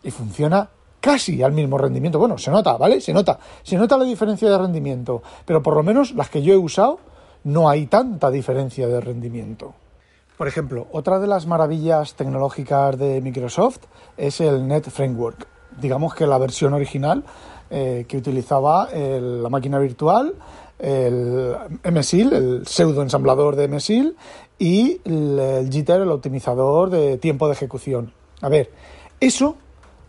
y 0.03 0.11
funciona 0.11 0.69
casi 0.99 1.41
al 1.41 1.53
mismo 1.53 1.79
rendimiento. 1.79 2.19
Bueno, 2.19 2.37
se 2.37 2.51
nota, 2.51 2.77
¿vale? 2.77 3.01
Se 3.01 3.11
nota. 3.11 3.39
Se 3.63 3.75
nota 3.75 3.97
la 3.97 4.05
diferencia 4.05 4.49
de 4.49 4.57
rendimiento. 4.57 5.23
Pero 5.45 5.63
por 5.63 5.75
lo 5.75 5.81
menos 5.81 6.13
las 6.13 6.29
que 6.29 6.43
yo 6.43 6.53
he 6.53 6.57
usado 6.57 6.99
no 7.43 7.67
hay 7.67 7.87
tanta 7.87 8.29
diferencia 8.29 8.87
de 8.87 9.01
rendimiento. 9.01 9.73
Por 10.41 10.47
ejemplo, 10.47 10.87
otra 10.91 11.19
de 11.19 11.27
las 11.27 11.45
maravillas 11.45 12.15
tecnológicas 12.15 12.97
de 12.97 13.21
Microsoft 13.21 13.81
es 14.17 14.41
el 14.41 14.67
Net 14.67 14.89
Framework. 14.89 15.45
Digamos 15.79 16.15
que 16.15 16.25
la 16.25 16.39
versión 16.39 16.73
original 16.73 17.23
eh, 17.69 18.05
que 18.07 18.17
utilizaba 18.17 18.89
la 18.91 19.49
máquina 19.49 19.77
virtual, 19.77 20.33
el 20.79 21.55
MSIL, 21.83 22.33
el 22.33 22.65
pseudo 22.65 23.03
ensamblador 23.03 23.55
de 23.55 23.67
MSIL, 23.67 24.17
y 24.57 24.99
el, 25.05 25.37
el 25.37 25.69
Jitter, 25.69 26.01
el 26.01 26.09
optimizador 26.09 26.89
de 26.89 27.19
tiempo 27.19 27.45
de 27.45 27.53
ejecución. 27.53 28.11
A 28.41 28.49
ver, 28.49 28.71
eso 29.19 29.57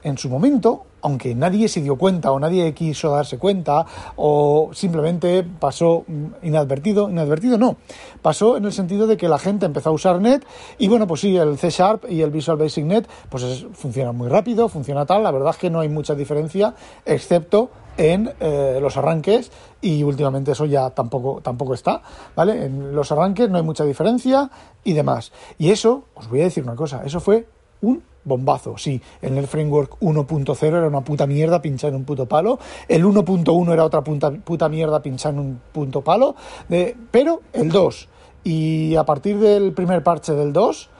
en 0.02 0.16
su 0.16 0.30
momento 0.30 0.86
aunque 1.02 1.34
nadie 1.34 1.68
se 1.68 1.80
dio 1.80 1.96
cuenta 1.96 2.32
o 2.32 2.40
nadie 2.40 2.72
quiso 2.72 3.10
darse 3.10 3.38
cuenta 3.38 3.84
o 4.16 4.70
simplemente 4.72 5.44
pasó 5.44 6.04
inadvertido, 6.42 7.10
inadvertido 7.10 7.58
no, 7.58 7.76
pasó 8.22 8.56
en 8.56 8.64
el 8.64 8.72
sentido 8.72 9.06
de 9.06 9.16
que 9.16 9.28
la 9.28 9.38
gente 9.38 9.66
empezó 9.66 9.90
a 9.90 9.92
usar 9.92 10.20
Net 10.20 10.44
y 10.78 10.88
bueno, 10.88 11.06
pues 11.06 11.20
sí, 11.20 11.36
el 11.36 11.58
C 11.58 11.70
Sharp 11.70 12.04
y 12.08 12.22
el 12.22 12.30
Visual 12.30 12.56
Basic 12.56 12.84
Net 12.84 13.06
pues 13.28 13.42
es, 13.42 13.66
funciona 13.72 14.12
muy 14.12 14.28
rápido, 14.28 14.68
funciona 14.68 15.04
tal, 15.04 15.22
la 15.22 15.30
verdad 15.30 15.50
es 15.50 15.56
que 15.56 15.70
no 15.70 15.80
hay 15.80 15.88
mucha 15.88 16.14
diferencia 16.14 16.74
excepto 17.04 17.70
en 17.96 18.32
eh, 18.40 18.78
los 18.80 18.96
arranques 18.96 19.50
y 19.80 20.02
últimamente 20.02 20.52
eso 20.52 20.64
ya 20.64 20.90
tampoco, 20.90 21.40
tampoco 21.42 21.74
está, 21.74 22.02
¿vale? 22.34 22.66
En 22.66 22.94
los 22.94 23.12
arranques 23.12 23.50
no 23.50 23.58
hay 23.58 23.62
mucha 23.62 23.84
diferencia 23.84 24.50
y 24.84 24.92
demás. 24.92 25.32
Y 25.58 25.70
eso, 25.70 26.04
os 26.14 26.28
voy 26.28 26.40
a 26.40 26.44
decir 26.44 26.62
una 26.62 26.76
cosa, 26.76 27.02
eso 27.04 27.20
fue 27.20 27.46
un 27.82 28.02
bombazo. 28.24 28.76
Sí, 28.78 29.00
en 29.20 29.38
el 29.38 29.46
framework 29.46 29.98
1.0 30.00 30.66
era 30.66 30.86
una 30.86 31.02
puta 31.02 31.26
mierda 31.26 31.60
pinchar 31.60 31.90
en 31.90 31.96
un 31.96 32.04
puto 32.04 32.26
palo, 32.26 32.58
el 32.88 33.04
1.1 33.04 33.72
era 33.72 33.84
otra 33.84 34.02
puta, 34.02 34.30
puta 34.30 34.68
mierda 34.68 35.02
pinchar 35.02 35.34
en 35.34 35.40
un 35.40 35.60
punto 35.72 36.02
palo, 36.02 36.34
de, 36.68 36.96
pero 37.10 37.40
el 37.52 37.70
2 37.70 38.08
y 38.44 38.96
a 38.96 39.04
partir 39.04 39.38
del 39.38 39.72
primer 39.72 40.02
parche 40.02 40.32
del 40.32 40.52
2 40.52 40.90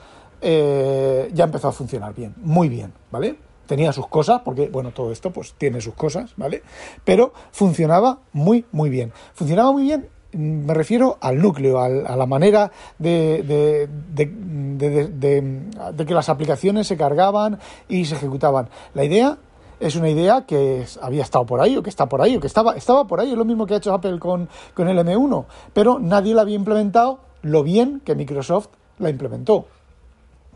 eh, 0.41 1.29
ya 1.33 1.45
empezó 1.45 1.69
a 1.69 1.71
funcionar 1.71 2.13
bien, 2.13 2.33
muy 2.37 2.69
bien, 2.69 2.93
¿vale? 3.11 3.37
Tenía 3.65 3.93
sus 3.93 4.07
cosas, 4.07 4.41
porque, 4.43 4.67
bueno, 4.67 4.91
todo 4.91 5.11
esto 5.11 5.31
pues 5.31 5.53
tiene 5.57 5.79
sus 5.79 5.93
cosas, 5.93 6.33
¿vale? 6.35 6.63
Pero 7.05 7.31
funcionaba 7.51 8.19
muy, 8.33 8.65
muy 8.73 8.89
bien. 8.89 9.13
Funcionaba 9.33 9.71
muy 9.71 9.83
bien 9.83 10.09
me 10.33 10.73
refiero 10.73 11.17
al 11.21 11.39
núcleo, 11.39 11.79
a 11.79 11.89
la 11.89 12.25
manera 12.25 12.71
de, 12.99 13.87
de, 14.13 16.05
que 16.05 16.13
las 16.13 16.29
aplicaciones 16.29 16.87
se 16.87 16.97
cargaban 16.97 17.59
y 17.87 18.05
se 18.05 18.15
ejecutaban. 18.15 18.69
La 18.93 19.03
idea 19.03 19.37
es 19.79 19.95
una 19.95 20.09
idea 20.09 20.45
que 20.45 20.85
había 21.01 21.23
estado 21.23 21.45
por 21.45 21.61
ahí, 21.61 21.75
o 21.77 21.83
que 21.83 21.89
está 21.89 22.07
por 22.07 22.21
ahí, 22.21 22.37
o 22.37 22.39
que 22.39 22.47
estaba, 22.47 22.75
estaba 22.75 23.05
por 23.05 23.19
ahí, 23.19 23.31
es 23.31 23.37
lo 23.37 23.45
mismo 23.45 23.65
que 23.65 23.73
ha 23.73 23.77
hecho 23.77 23.93
Apple 23.93 24.19
con, 24.19 24.49
con 24.73 24.87
el 24.87 24.97
M1, 24.97 25.45
pero 25.73 25.99
nadie 25.99 26.33
la 26.33 26.41
había 26.41 26.55
implementado 26.55 27.19
lo 27.41 27.63
bien 27.63 28.01
que 28.05 28.15
Microsoft 28.15 28.67
la 28.99 29.09
implementó. 29.09 29.65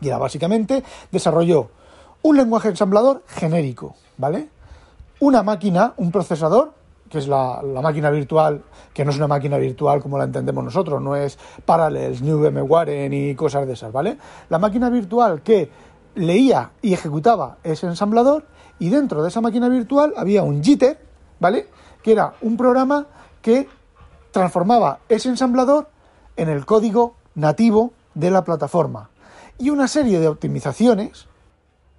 Y 0.00 0.08
era 0.08 0.18
básicamente 0.18 0.82
desarrolló 1.10 1.70
un 2.22 2.36
lenguaje 2.36 2.68
ensamblador 2.68 3.22
genérico, 3.26 3.94
¿vale? 4.16 4.48
Una 5.20 5.42
máquina, 5.42 5.94
un 5.96 6.10
procesador, 6.10 6.72
que 7.10 7.18
es 7.18 7.28
la, 7.28 7.60
máquina 7.82 8.10
virtual, 8.10 8.62
que 8.92 9.04
no 9.04 9.10
es 9.10 9.16
una 9.16 9.28
máquina 9.28 9.58
virtual 9.58 10.00
como 10.00 10.18
la 10.18 10.24
entendemos 10.24 10.64
nosotros, 10.64 11.00
no 11.00 11.16
es 11.16 11.38
Parallels, 11.64 12.22
New 12.22 12.38
VMware 12.38 13.08
ni 13.08 13.34
cosas 13.34 13.66
de 13.66 13.74
esas, 13.74 13.92
¿vale? 13.92 14.18
La 14.48 14.58
máquina 14.58 14.90
virtual 14.90 15.42
que 15.42 15.70
leía 16.14 16.70
y 16.82 16.92
ejecutaba 16.92 17.58
ese 17.62 17.86
ensamblador 17.86 18.44
y 18.78 18.88
dentro 18.88 19.22
de 19.22 19.28
esa 19.28 19.40
máquina 19.40 19.68
virtual 19.68 20.14
había 20.16 20.42
un 20.42 20.62
jitter, 20.62 20.98
¿vale? 21.40 21.68
Que 22.02 22.12
era 22.12 22.34
un 22.42 22.56
programa 22.56 23.06
que 23.42 23.68
transformaba 24.30 25.00
ese 25.08 25.28
ensamblador 25.28 25.88
en 26.36 26.48
el 26.48 26.66
código 26.66 27.14
nativo 27.34 27.92
de 28.14 28.30
la 28.30 28.44
plataforma 28.44 29.10
y 29.58 29.70
una 29.70 29.88
serie 29.88 30.20
de 30.20 30.28
optimizaciones 30.28 31.26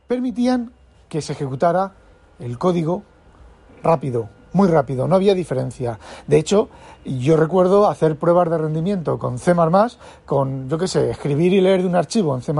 permitían 0.08 0.72
que 1.10 1.22
se 1.22 1.34
ejecutara 1.34 1.94
el 2.40 2.58
código 2.58 3.04
rápido, 3.84 4.30
muy 4.54 4.68
rápido, 4.68 5.08
no 5.08 5.16
había 5.16 5.34
diferencia. 5.34 6.00
De 6.28 6.38
hecho, 6.38 6.70
yo 7.06 7.38
recuerdo 7.38 7.90
hacer 7.90 8.18
pruebas 8.18 8.50
de 8.50 8.58
rendimiento 8.58 9.18
con 9.18 9.40
C++, 9.40 9.54
con, 10.26 10.70
yo 10.70 10.78
qué 10.78 10.88
sé, 10.88 11.10
escribir 11.12 11.54
y 11.54 11.62
leer 11.62 11.82
de 11.82 11.88
un 11.88 11.96
archivo 11.96 12.36
en 12.36 12.42
C++, 12.42 12.54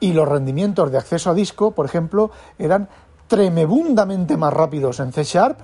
y 0.00 0.12
los 0.12 0.28
rendimientos 0.28 0.90
de 0.90 0.98
acceso 0.98 1.30
a 1.30 1.34
disco, 1.34 1.72
por 1.72 1.86
ejemplo, 1.86 2.30
eran 2.58 2.88
tremendamente 3.26 4.36
más 4.36 4.52
rápidos 4.52 4.98
en 5.00 5.12
C 5.12 5.24
Sharp 5.24 5.60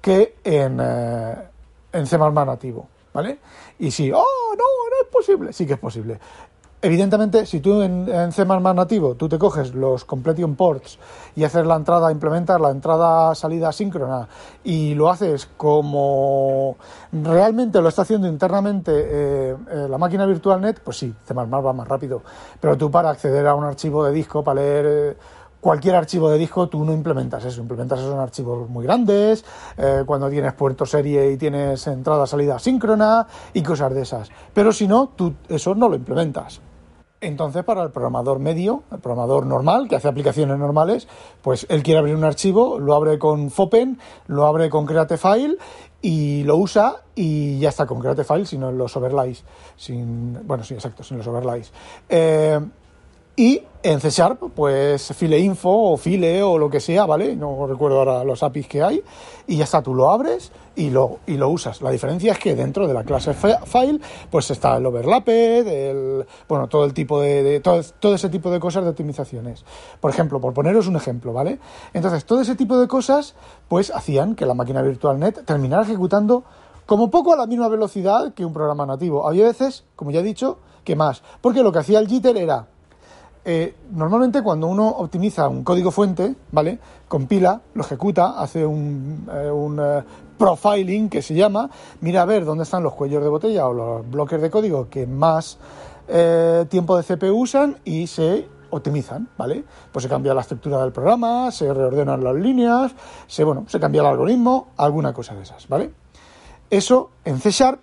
que 0.00 0.36
en, 0.44 0.78
eh, 0.80 1.34
en 1.92 2.06
C++ 2.06 2.18
nativo, 2.18 2.88
¿vale? 3.12 3.38
Y 3.78 3.90
si, 3.90 4.10
oh, 4.12 4.24
no, 4.56 4.56
no 4.56 5.02
es 5.02 5.08
posible, 5.12 5.52
sí 5.52 5.66
que 5.66 5.74
es 5.74 5.78
posible. 5.78 6.18
Evidentemente, 6.86 7.46
si 7.46 7.58
tú 7.58 7.82
en, 7.82 8.30
C++ 8.30 8.44
nativo 8.44 9.16
tú 9.16 9.28
te 9.28 9.38
coges 9.38 9.74
los 9.74 10.04
completion 10.04 10.54
ports 10.54 11.00
y 11.34 11.42
haces 11.42 11.66
la 11.66 11.74
entrada, 11.74 12.12
implementar 12.12 12.60
la 12.60 12.70
entrada-salida 12.70 13.72
síncrona 13.72 14.28
y 14.62 14.94
lo 14.94 15.10
haces 15.10 15.48
como 15.56 16.76
realmente 17.10 17.82
lo 17.82 17.88
está 17.88 18.02
haciendo 18.02 18.28
internamente 18.28 18.92
eh, 18.94 19.56
eh, 19.68 19.86
la 19.90 19.98
máquina 19.98 20.26
virtual 20.26 20.60
net, 20.60 20.78
pues 20.78 20.98
sí, 20.98 21.12
C++ 21.26 21.34
va 21.34 21.72
más 21.72 21.88
rápido. 21.88 22.22
Pero 22.60 22.78
tú 22.78 22.88
para 22.88 23.10
acceder 23.10 23.48
a 23.48 23.56
un 23.56 23.64
archivo 23.64 24.04
de 24.04 24.12
disco, 24.12 24.44
para 24.44 24.60
leer 24.60 24.86
eh, 24.88 25.16
cualquier 25.60 25.96
archivo 25.96 26.30
de 26.30 26.38
disco 26.38 26.68
tú 26.68 26.84
no 26.84 26.92
implementas 26.92 27.44
eso, 27.44 27.60
implementas 27.60 27.98
esos 27.98 28.14
archivos 28.14 28.70
muy 28.70 28.84
grandes, 28.84 29.44
eh, 29.76 30.04
cuando 30.06 30.30
tienes 30.30 30.52
puerto 30.52 30.86
serie 30.86 31.32
y 31.32 31.36
tienes 31.36 31.84
entrada, 31.88 32.28
salida 32.28 32.60
síncrona 32.60 33.26
y 33.54 33.62
cosas 33.64 33.92
de 33.92 34.02
esas. 34.02 34.30
Pero 34.54 34.70
si 34.70 34.86
no, 34.86 35.10
tú 35.16 35.34
eso 35.48 35.74
no 35.74 35.88
lo 35.88 35.96
implementas. 35.96 36.60
Entonces, 37.20 37.64
para 37.64 37.82
el 37.82 37.90
programador 37.90 38.38
medio, 38.38 38.82
el 38.92 38.98
programador 38.98 39.46
normal, 39.46 39.88
que 39.88 39.96
hace 39.96 40.08
aplicaciones 40.08 40.58
normales, 40.58 41.08
pues 41.42 41.66
él 41.70 41.82
quiere 41.82 41.98
abrir 41.98 42.14
un 42.14 42.24
archivo, 42.24 42.78
lo 42.78 42.94
abre 42.94 43.18
con 43.18 43.50
Fopen, 43.50 43.98
lo 44.26 44.46
abre 44.46 44.68
con 44.68 44.84
Createfile 44.84 45.56
y 46.02 46.44
lo 46.44 46.56
usa 46.56 46.96
y 47.14 47.58
ya 47.58 47.70
está 47.70 47.86
con 47.86 48.00
Createfile, 48.00 48.44
sino 48.44 48.68
en 48.68 48.76
los 48.76 48.96
overlays. 48.96 49.44
Sin, 49.76 50.46
bueno, 50.46 50.62
sí, 50.62 50.74
exacto, 50.74 51.02
sin 51.02 51.16
los 51.16 51.26
overlays. 51.26 51.72
Eh, 52.08 52.60
y 53.36 53.62
en 53.82 54.00
C 54.00 54.08
Sharp, 54.10 54.40
pues 54.54 55.12
file 55.14 55.38
info 55.38 55.92
o 55.92 55.96
file 55.98 56.42
o 56.42 56.56
lo 56.56 56.70
que 56.70 56.80
sea, 56.80 57.04
¿vale? 57.04 57.36
No 57.36 57.66
recuerdo 57.66 57.98
ahora 57.98 58.24
los 58.24 58.42
APIs 58.42 58.66
que 58.66 58.82
hay. 58.82 59.02
Y 59.46 59.58
ya 59.58 59.64
está, 59.64 59.82
tú 59.82 59.94
lo 59.94 60.10
abres 60.10 60.50
y 60.74 60.88
lo, 60.90 61.18
y 61.26 61.36
lo 61.36 61.50
usas. 61.50 61.82
La 61.82 61.90
diferencia 61.90 62.32
es 62.32 62.38
que 62.38 62.56
dentro 62.56 62.88
de 62.88 62.94
la 62.94 63.04
clase 63.04 63.34
file, 63.34 64.00
pues 64.30 64.50
está 64.50 64.78
el 64.78 64.86
overlapped, 64.86 65.68
el, 65.68 66.26
bueno, 66.48 66.66
todo 66.66 66.84
el 66.84 66.94
tipo 66.94 67.20
de, 67.20 67.60
todo, 67.60 67.80
todo, 68.00 68.14
ese 68.14 68.30
tipo 68.30 68.50
de 68.50 68.58
cosas 68.58 68.84
de 68.84 68.90
optimizaciones. 68.90 69.64
Por 70.00 70.10
ejemplo, 70.10 70.40
por 70.40 70.54
poneros 70.54 70.88
un 70.88 70.96
ejemplo, 70.96 71.32
¿vale? 71.32 71.60
Entonces, 71.92 72.24
todo 72.24 72.40
ese 72.40 72.56
tipo 72.56 72.80
de 72.80 72.88
cosas, 72.88 73.36
pues 73.68 73.94
hacían 73.94 74.34
que 74.34 74.46
la 74.46 74.54
máquina 74.54 74.80
virtual 74.82 75.20
net 75.20 75.44
terminara 75.44 75.82
ejecutando 75.82 76.42
como 76.86 77.10
poco 77.10 77.34
a 77.34 77.36
la 77.36 77.46
misma 77.46 77.68
velocidad 77.68 78.32
que 78.32 78.44
un 78.44 78.54
programa 78.54 78.86
nativo. 78.86 79.28
Había 79.28 79.44
veces, 79.44 79.84
como 79.94 80.10
ya 80.10 80.20
he 80.20 80.24
dicho, 80.24 80.58
que 80.84 80.96
más. 80.96 81.22
Porque 81.42 81.62
lo 81.62 81.70
que 81.70 81.80
hacía 81.80 81.98
el 81.98 82.08
jitter 82.08 82.36
era 82.38 82.68
eh, 83.48 83.76
normalmente 83.92 84.42
cuando 84.42 84.66
uno 84.66 84.88
optimiza 84.88 85.46
un 85.48 85.62
código 85.62 85.92
fuente, 85.92 86.34
¿vale? 86.50 86.80
Compila, 87.06 87.60
lo 87.74 87.84
ejecuta, 87.84 88.40
hace 88.40 88.66
un, 88.66 89.24
eh, 89.32 89.52
eh, 89.52 90.02
profiling 90.36 91.08
que 91.08 91.22
se 91.22 91.32
llama, 91.32 91.70
mira 92.00 92.22
a 92.22 92.24
ver 92.24 92.44
dónde 92.44 92.64
están 92.64 92.82
los 92.82 92.94
cuellos 92.94 93.22
de 93.22 93.28
botella 93.28 93.68
o 93.68 93.72
los 93.72 94.10
bloques 94.10 94.42
de 94.42 94.50
código 94.50 94.88
que 94.90 95.06
más 95.06 95.58
tiempo 96.68 96.96
de 96.96 97.02
CPU 97.02 97.40
usan 97.40 97.78
y 97.84 98.06
se 98.08 98.48
optimizan, 98.70 99.28
¿vale? 99.38 99.64
Pues 99.92 100.02
se 100.02 100.08
cambia 100.08 100.34
la 100.34 100.40
estructura 100.40 100.80
del 100.82 100.92
programa, 100.92 101.50
se 101.52 101.72
reordenan 101.72 102.22
las 102.22 102.34
líneas, 102.34 102.92
se, 103.28 103.44
bueno, 103.44 103.64
se 103.68 103.78
cambia 103.78 104.00
el 104.00 104.08
algoritmo, 104.08 104.68
alguna 104.76 105.12
cosa 105.12 105.34
de 105.34 105.42
esas, 105.42 105.68
¿vale? 105.68 105.92
Eso 106.68 107.10
en 107.24 107.38
C 107.38 107.50
Sharp 107.52 107.80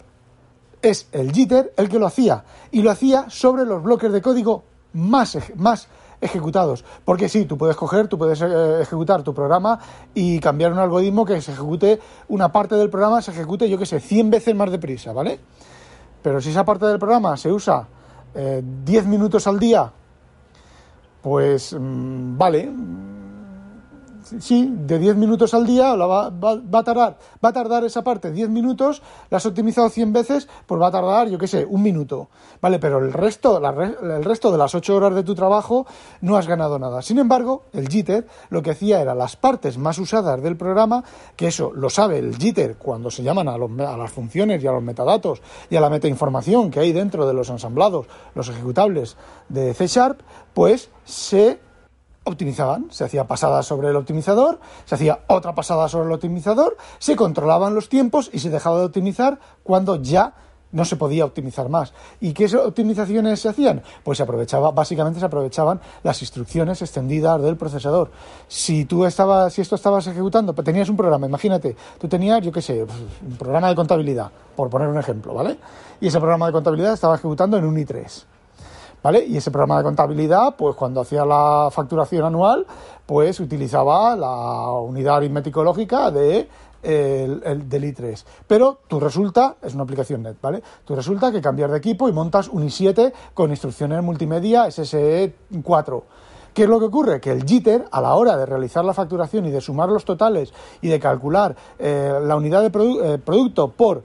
es 0.82 1.08
el 1.14 1.32
jitter 1.32 1.74
el 1.78 1.88
que 1.88 2.00
lo 2.00 2.06
hacía 2.06 2.44
y 2.72 2.82
lo 2.82 2.92
hacía 2.92 3.30
sobre 3.30 3.66
los 3.66 3.82
bloques 3.82 4.12
de 4.12 4.22
código 4.22 4.64
más, 4.94 5.38
más 5.56 5.88
ejecutados. 6.22 6.86
Porque 7.06 7.30
sí, 7.30 7.46
tú 7.46 7.58
puedes 7.58 7.76
coger, 7.76 8.08
tú 8.08 8.18
puedes 8.18 8.42
eh, 8.42 8.82
ejecutar 8.82 9.24
tu 9.24 9.34
programa 9.34 9.80
y 10.14 10.40
cambiar 10.40 10.72
un 10.72 10.80
algoritmo 10.80 11.26
que 11.26 11.42
se 11.42 11.52
ejecute, 11.52 12.00
una 12.30 12.52
parte 12.52 12.76
del 12.76 12.90
programa 12.90 13.22
se 13.22 13.32
ejecute, 13.32 13.70
yo 13.70 13.78
que 13.78 13.86
sé, 13.86 14.00
100 14.00 14.30
veces 14.30 14.56
más 14.56 14.72
deprisa, 14.72 15.14
¿vale? 15.14 15.40
Pero 16.22 16.40
si 16.40 16.50
esa 16.50 16.64
parte 16.64 16.86
del 16.86 17.00
programa 17.00 17.36
se 17.38 17.52
usa 17.52 17.88
10 18.34 18.36
eh, 18.36 19.08
minutos 19.08 19.46
al 19.46 19.60
día, 19.60 19.92
pues 21.22 21.76
mm, 21.78 22.38
vale, 22.38 22.72
sí, 24.40 24.70
de 24.72 25.00
10 25.00 25.16
minutos 25.16 25.54
al 25.54 25.66
día 25.66 25.96
va, 25.96 26.28
a 26.28 26.84
tardar, 26.84 27.18
va 27.44 27.50
a 27.50 27.54
tardar 27.54 27.84
esa 27.84 28.04
parte 28.04 28.32
10 28.32 28.50
minutos, 28.50 29.02
la 29.30 29.38
has 29.38 29.46
optimizado 29.46 29.90
100 29.90 30.14
veces, 30.14 30.48
pues 30.66 30.82
va 30.82 30.88
a 30.88 30.92
tardar, 30.92 31.30
yo 31.30 31.38
qué 31.38 31.48
sé, 31.48 31.66
un 31.66 31.82
minuto, 31.82 32.30
¿vale? 32.62 32.80
Pero 32.80 33.00
el 33.00 33.14
resto, 33.14 33.58
el 33.58 34.24
resto 34.24 34.52
de 34.52 34.58
las 34.58 34.76
8 34.76 34.96
horas 34.96 35.16
de 35.16 35.24
tu 35.24 35.36
trabajo 35.36 35.86
no 36.22 36.38
has 36.38 36.48
ganado 36.48 36.80
nada. 36.80 37.02
Sin 37.02 37.20
embargo, 37.20 37.64
el 37.74 37.88
jitter 37.88 38.28
lo 38.50 38.62
que 38.62 38.72
hacía 38.72 39.02
era 39.02 39.16
las 39.16 39.36
partes 39.36 39.78
más 39.78 39.98
usadas 40.00 40.42
del 40.42 40.58
programa, 40.58 41.04
que 41.36 41.48
eso 41.48 41.72
lo 41.74 41.90
sabe 41.90 42.20
el 42.20 42.38
jitter 42.38 42.78
cuando 42.78 43.12
se 43.12 43.24
llaman 43.24 43.48
a, 43.48 43.54
a 43.54 43.98
las 43.98 44.12
funciones 44.12 44.64
y 44.64 44.68
a 44.68 44.72
los 44.72 44.84
metadatos 44.84 45.42
y 45.70 45.76
a 45.76 45.82
la 45.82 45.90
metainformación 45.90 46.72
que 46.72 46.80
hay 46.80 46.94
dentro 46.94 47.28
de 47.28 47.34
los 47.34 47.50
ensamblados, 47.50 48.08
los 48.36 48.50
ejecutables 48.50 49.18
de 49.50 49.74
C 49.74 49.88
Sharp, 49.88 50.22
pues 50.54 50.90
se 51.06 51.60
optimizaban, 52.24 52.88
se 52.92 53.04
hacía 53.04 53.26
pasada 53.26 53.64
sobre 53.64 53.90
el 53.90 53.96
optimizador, 53.96 54.60
se 54.86 54.96
hacía 54.96 55.20
otra 55.28 55.56
pasada 55.56 55.88
sobre 55.90 56.08
el 56.08 56.14
optimizador, 56.14 56.78
se 57.00 57.16
controlaban 57.16 57.76
los 57.76 57.90
tiempos 57.90 58.30
y 58.34 58.40
se 58.40 58.50
dejaba 58.50 58.80
de 58.80 58.86
optimizar 58.86 59.40
cuando 59.64 59.98
ya 59.98 60.34
no 60.74 60.84
se 60.86 60.98
podía 60.98 61.24
optimizar 61.24 61.70
más. 61.70 61.94
¿Y 62.20 62.34
qué 62.34 62.46
optimizaciones 62.58 63.40
se 63.40 63.50
hacían? 63.50 63.82
Pues 64.04 64.18
se 64.18 64.24
aprovechaba, 64.24 64.72
básicamente 64.72 65.20
se 65.20 65.26
aprovechaban 65.26 65.80
las 66.02 66.22
instrucciones 66.22 66.82
extendidas 66.82 67.42
del 67.42 67.56
procesador. 67.56 68.12
Si 68.48 68.86
tú 68.86 69.06
estabas, 69.06 69.54
si 69.54 69.62
esto 69.62 69.76
estabas 69.76 70.08
ejecutando, 70.08 70.54
pues 70.54 70.66
tenías 70.66 70.90
un 70.90 70.98
programa, 70.98 71.28
imagínate, 71.28 71.76
tú 72.00 72.08
tenías, 72.08 72.42
yo 72.42 72.52
qué 72.52 72.62
sé, 72.62 72.84
un 72.84 73.38
programa 73.38 73.70
de 73.70 73.76
contabilidad, 73.76 74.32
por 74.56 74.70
poner 74.70 74.88
un 74.88 74.98
ejemplo, 74.98 75.34
¿vale? 75.34 75.58
Y 76.02 76.08
ese 76.08 76.18
programa 76.18 76.48
de 76.48 76.54
contabilidad 76.54 76.94
estaba 76.94 77.16
ejecutando 77.16 77.58
en 77.58 77.66
un 77.66 77.76
i3. 77.76 78.33
¿Vale? 79.04 79.26
Y 79.26 79.38
ese 79.38 79.52
programa 79.52 79.78
de 79.78 79.84
contabilidad, 79.84 80.56
pues 80.58 80.76
cuando 80.76 81.02
hacía 81.02 81.26
la 81.26 81.70
facturación 81.72 82.26
anual, 82.26 82.66
pues 83.06 83.40
utilizaba 83.40 84.16
la 84.16 84.72
unidad 84.72 85.18
aritmético 85.18 85.64
lógica 85.64 86.10
de 86.10 86.48
el, 86.84 87.70
del 87.70 87.84
i3. 87.84 88.24
Pero 88.48 88.80
tú 88.88 89.00
resulta, 89.00 89.56
es 89.62 89.74
una 89.74 89.84
aplicación 89.84 90.24
net, 90.24 90.36
¿vale? 90.42 90.62
Tú 90.86 90.96
resulta 90.96 91.32
que 91.32 91.42
cambias 91.42 91.72
de 91.72 91.78
equipo 91.78 92.10
y 92.10 92.12
montas 92.12 92.48
un 92.50 92.64
i7 92.64 93.14
con 93.34 93.52
instrucciones 93.52 94.04
multimedia 94.04 94.70
SSE 94.70 95.34
4. 95.64 96.04
¿Qué 96.54 96.64
es 96.64 96.70
lo 96.70 96.80
que 96.80 96.86
ocurre? 96.86 97.20
Que 97.20 97.32
el 97.32 97.46
jitter, 97.46 97.86
a 97.92 98.00
la 98.00 98.14
hora 98.14 98.38
de 98.38 98.46
realizar 98.46 98.86
la 98.86 98.94
facturación 98.94 99.48
y 99.48 99.52
de 99.52 99.60
sumar 99.60 99.90
los 99.90 100.06
totales 100.06 100.54
y 100.82 100.88
de 100.88 101.00
calcular 101.00 101.56
eh, 101.80 102.20
la 102.22 102.36
unidad 102.36 102.62
de 102.62 102.68
eh, 102.68 103.18
producto 103.18 103.70
por 103.70 104.04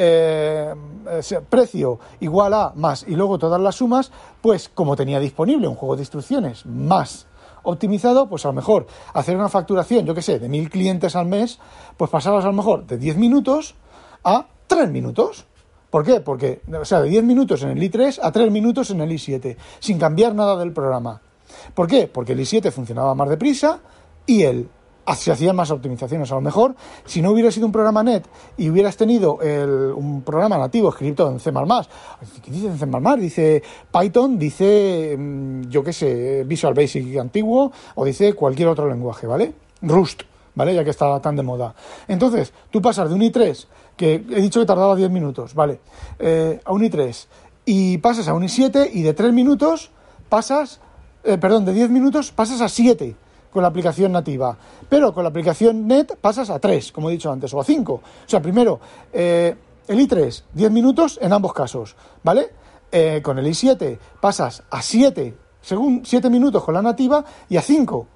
eh, 0.00 0.74
eh, 1.10 1.40
precio 1.50 1.98
igual 2.20 2.54
a 2.54 2.72
más 2.76 3.04
y 3.08 3.16
luego 3.16 3.38
todas 3.38 3.60
las 3.60 3.74
sumas, 3.74 4.12
pues 4.40 4.68
como 4.68 4.94
tenía 4.94 5.18
disponible 5.18 5.66
un 5.66 5.74
juego 5.74 5.96
de 5.96 6.02
instrucciones 6.02 6.64
más 6.66 7.26
optimizado, 7.64 8.28
pues 8.28 8.44
a 8.44 8.48
lo 8.48 8.54
mejor 8.54 8.86
hacer 9.12 9.36
una 9.36 9.48
facturación, 9.48 10.06
yo 10.06 10.14
qué 10.14 10.22
sé, 10.22 10.38
de 10.38 10.48
mil 10.48 10.70
clientes 10.70 11.16
al 11.16 11.26
mes, 11.26 11.58
pues 11.96 12.10
pasarlas 12.10 12.44
a 12.44 12.48
lo 12.48 12.54
mejor 12.54 12.86
de 12.86 12.96
10 12.96 13.16
minutos 13.16 13.74
a 14.22 14.46
3 14.68 14.90
minutos. 14.90 15.46
¿Por 15.90 16.04
qué? 16.04 16.20
Porque, 16.20 16.60
o 16.72 16.84
sea, 16.84 17.00
de 17.00 17.08
10 17.08 17.24
minutos 17.24 17.62
en 17.62 17.70
el 17.70 17.82
i3 17.82 18.20
a 18.22 18.30
3 18.30 18.52
minutos 18.52 18.90
en 18.90 19.00
el 19.00 19.10
i7, 19.10 19.56
sin 19.80 19.98
cambiar 19.98 20.34
nada 20.34 20.56
del 20.56 20.72
programa. 20.72 21.20
¿Por 21.74 21.88
qué? 21.88 22.06
Porque 22.06 22.32
el 22.32 22.40
i7 22.40 22.70
funcionaba 22.70 23.14
más 23.14 23.28
deprisa 23.28 23.80
y 24.26 24.42
el 24.44 24.68
se 25.14 25.32
hacían 25.32 25.56
más 25.56 25.70
optimizaciones. 25.70 26.30
A 26.32 26.34
lo 26.34 26.40
mejor, 26.40 26.74
si 27.04 27.22
no 27.22 27.30
hubiera 27.30 27.50
sido 27.50 27.66
un 27.66 27.72
programa 27.72 28.02
net 28.02 28.26
y 28.56 28.70
hubieras 28.70 28.96
tenido 28.96 29.38
un 29.38 30.22
programa 30.22 30.58
nativo 30.58 30.88
escrito 30.90 31.30
en 31.30 31.40
C++, 31.40 31.52
¿qué 32.42 32.50
dice 32.50 32.66
en 32.66 32.78
C++? 32.78 32.86
Dice 33.18 33.62
Python, 33.92 34.38
dice, 34.38 35.16
mm, 35.18 35.62
yo 35.68 35.82
qué 35.82 35.92
sé, 35.92 36.44
Visual 36.44 36.74
Basic 36.74 37.16
antiguo, 37.18 37.72
o 37.94 38.04
dice 38.04 38.32
cualquier 38.34 38.68
otro 38.68 38.88
lenguaje, 38.88 39.26
¿vale? 39.26 39.52
Rust, 39.82 40.22
¿vale? 40.54 40.74
Ya 40.74 40.84
que 40.84 40.90
está 40.90 41.20
tan 41.20 41.36
de 41.36 41.42
moda. 41.42 41.74
Entonces, 42.06 42.52
tú 42.70 42.82
pasas 42.82 43.08
de 43.08 43.14
un 43.14 43.22
i3, 43.22 43.66
que 43.96 44.14
he 44.14 44.40
dicho 44.40 44.60
que 44.60 44.66
tardaba 44.66 44.94
10 44.94 45.10
minutos, 45.10 45.54
¿vale? 45.54 45.80
Eh, 46.18 46.60
a 46.64 46.72
un 46.72 46.82
i3, 46.82 47.26
y 47.64 47.98
pasas 47.98 48.28
a 48.28 48.34
un 48.34 48.42
i7, 48.42 48.90
y 48.92 49.02
de 49.02 49.14
3 49.14 49.32
minutos 49.32 49.90
pasas, 50.28 50.80
eh, 51.24 51.38
perdón, 51.38 51.64
de 51.64 51.72
10 51.72 51.90
minutos 51.90 52.30
pasas 52.32 52.60
a 52.60 52.68
7 52.68 53.16
con 53.52 53.62
la 53.62 53.68
aplicación 53.68 54.12
nativa. 54.12 54.56
Pero 54.88 55.12
con 55.12 55.24
la 55.24 55.30
aplicación 55.30 55.86
net 55.86 56.16
pasas 56.20 56.50
a 56.50 56.58
3, 56.58 56.92
como 56.92 57.08
he 57.08 57.12
dicho 57.12 57.30
antes, 57.30 57.52
o 57.54 57.60
a 57.60 57.64
5. 57.64 57.92
O 57.92 58.02
sea, 58.26 58.40
primero, 58.40 58.80
eh, 59.12 59.54
el 59.86 59.98
i3, 59.98 60.42
10 60.52 60.70
minutos 60.70 61.18
en 61.22 61.32
ambos 61.32 61.52
casos, 61.52 61.96
¿vale? 62.22 62.50
Eh, 62.90 63.20
con 63.22 63.38
el 63.38 63.46
i7 63.46 63.98
pasas 64.20 64.62
a 64.70 64.82
7, 64.82 65.34
según 65.60 66.02
7 66.04 66.30
minutos 66.30 66.62
con 66.64 66.74
la 66.74 66.82
nativa, 66.82 67.24
y 67.48 67.56
a 67.56 67.62
5 67.62 68.06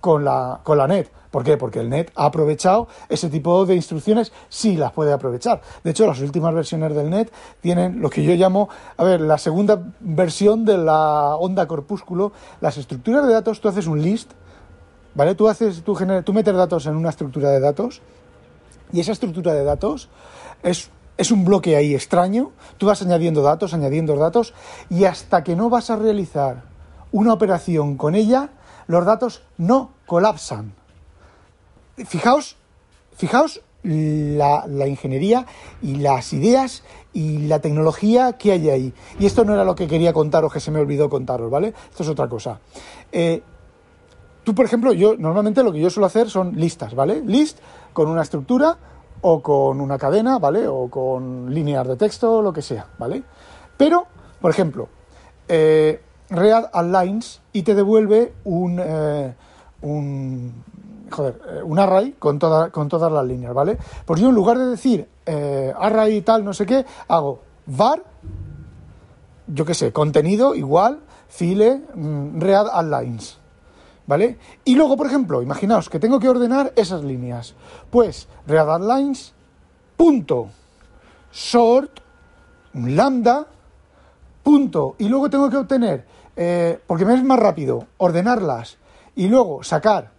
con 0.00 0.24
la, 0.24 0.60
con 0.62 0.78
la 0.78 0.86
net. 0.86 1.10
¿Por 1.30 1.44
qué? 1.44 1.56
Porque 1.56 1.80
el 1.80 1.90
net 1.90 2.10
ha 2.14 2.26
aprovechado 2.26 2.88
ese 3.08 3.28
tipo 3.28 3.66
de 3.66 3.74
instrucciones, 3.74 4.32
sí 4.48 4.76
las 4.76 4.92
puede 4.92 5.12
aprovechar. 5.12 5.60
De 5.84 5.90
hecho, 5.90 6.06
las 6.06 6.20
últimas 6.20 6.54
versiones 6.54 6.94
del 6.94 7.10
net 7.10 7.30
tienen 7.60 8.00
lo 8.00 8.08
que 8.08 8.22
yo 8.22 8.32
llamo, 8.34 8.68
a 8.96 9.04
ver, 9.04 9.20
la 9.20 9.36
segunda 9.36 9.82
versión 10.00 10.64
de 10.64 10.78
la 10.78 11.36
onda 11.36 11.66
corpúsculo. 11.66 12.32
Las 12.60 12.78
estructuras 12.78 13.26
de 13.26 13.34
datos, 13.34 13.60
tú 13.60 13.68
haces 13.68 13.86
un 13.86 14.00
list, 14.00 14.32
¿vale? 15.16 15.34
Tú, 15.34 15.48
haces, 15.48 15.82
metes 16.32 16.54
datos 16.54 16.86
en 16.86 16.94
una 16.94 17.08
estructura 17.08 17.50
de 17.50 17.58
datos 17.58 18.02
y 18.92 19.00
esa 19.00 19.12
estructura 19.12 19.54
de 19.54 19.64
datos 19.64 20.08
es, 20.62 20.90
un 21.32 21.44
bloque 21.44 21.74
ahí 21.74 21.94
extraño, 21.94 22.52
tú 22.76 22.86
vas 22.86 23.00
añadiendo 23.00 23.42
datos, 23.42 23.72
añadiendo 23.72 24.14
datos 24.16 24.52
y 24.90 25.04
hasta 25.04 25.42
que 25.42 25.56
no 25.56 25.70
vas 25.70 25.88
a 25.90 25.96
realizar 25.96 26.64
una 27.10 27.32
operación 27.32 27.96
con 27.96 28.14
ella, 28.14 28.50
los 28.86 29.06
datos 29.06 29.42
no 29.56 29.92
colapsan. 30.04 30.74
Fijaos, 31.96 32.56
fijaos 33.16 33.62
la, 33.82 34.66
la, 34.66 34.86
ingeniería 34.86 35.46
y 35.80 35.96
las 35.96 36.34
ideas 36.34 36.82
y 37.14 37.46
la 37.46 37.60
tecnología 37.60 38.34
que 38.34 38.52
hay 38.52 38.68
ahí. 38.68 38.94
Y 39.18 39.24
esto 39.24 39.46
no 39.46 39.54
era 39.54 39.64
lo 39.64 39.74
que 39.74 39.86
quería 39.86 40.12
contaros, 40.12 40.52
que 40.52 40.60
se 40.60 40.70
me 40.70 40.80
olvidó 40.80 41.08
contaros, 41.08 41.50
¿vale? 41.50 41.72
Esto 41.90 42.02
es 42.02 42.08
otra 42.10 42.28
cosa. 42.28 42.60
Eh, 43.12 43.42
Tú, 44.46 44.54
por 44.54 44.64
ejemplo, 44.64 44.92
yo 44.92 45.16
normalmente 45.16 45.64
lo 45.64 45.72
que 45.72 45.80
yo 45.80 45.90
suelo 45.90 46.06
hacer 46.06 46.30
son 46.30 46.54
listas, 46.54 46.94
¿vale? 46.94 47.20
List 47.20 47.58
con 47.92 48.08
una 48.08 48.22
estructura 48.22 48.78
o 49.22 49.42
con 49.42 49.80
una 49.80 49.98
cadena, 49.98 50.38
¿vale? 50.38 50.68
O 50.68 50.88
con 50.88 51.52
líneas 51.52 51.88
de 51.88 51.96
texto, 51.96 52.40
lo 52.40 52.52
que 52.52 52.62
sea, 52.62 52.86
¿vale? 52.96 53.24
Pero, 53.76 54.06
por 54.40 54.52
ejemplo, 54.52 54.86
eh, 55.48 56.00
y 57.52 57.62
te 57.62 57.74
devuelve 57.74 58.34
un, 58.44 58.78
eh, 58.80 59.34
un 59.82 60.62
joder, 61.10 61.42
eh, 61.48 61.62
un 61.64 61.80
array 61.80 62.12
con, 62.12 62.38
toda, 62.38 62.70
con 62.70 62.88
todas 62.88 63.10
las 63.10 63.26
líneas, 63.26 63.52
¿vale? 63.52 63.76
Pues 64.04 64.20
yo 64.20 64.28
en 64.28 64.34
lugar 64.36 64.58
de 64.58 64.66
decir 64.66 65.08
eh, 65.26 65.74
array 65.76 66.20
tal, 66.20 66.44
no 66.44 66.52
sé 66.52 66.66
qué, 66.66 66.86
hago 67.08 67.40
var, 67.66 68.00
yo 69.48 69.64
qué 69.64 69.74
sé, 69.74 69.92
contenido 69.92 70.54
igual, 70.54 71.00
file, 71.26 71.82
mm, 71.96 72.40
read 72.40 72.66
lines, 72.84 73.40
¿vale? 74.06 74.38
Y 74.64 74.74
luego, 74.74 74.96
por 74.96 75.06
ejemplo, 75.06 75.42
imaginaos 75.42 75.88
que 75.88 75.98
tengo 75.98 76.20
que 76.20 76.28
ordenar 76.28 76.72
esas 76.76 77.02
líneas. 77.02 77.54
Pues 77.90 78.28
lines 78.46 79.32
punto 79.96 80.48
sort 81.30 82.00
lambda 82.74 83.46
punto 84.42 84.94
y 84.98 85.08
luego 85.08 85.30
tengo 85.30 85.50
que 85.50 85.56
obtener 85.56 86.04
eh, 86.36 86.78
porque 86.86 87.04
me 87.04 87.14
es 87.14 87.24
más 87.24 87.38
rápido 87.38 87.86
ordenarlas 87.96 88.78
y 89.14 89.28
luego 89.28 89.62
sacar 89.62 90.12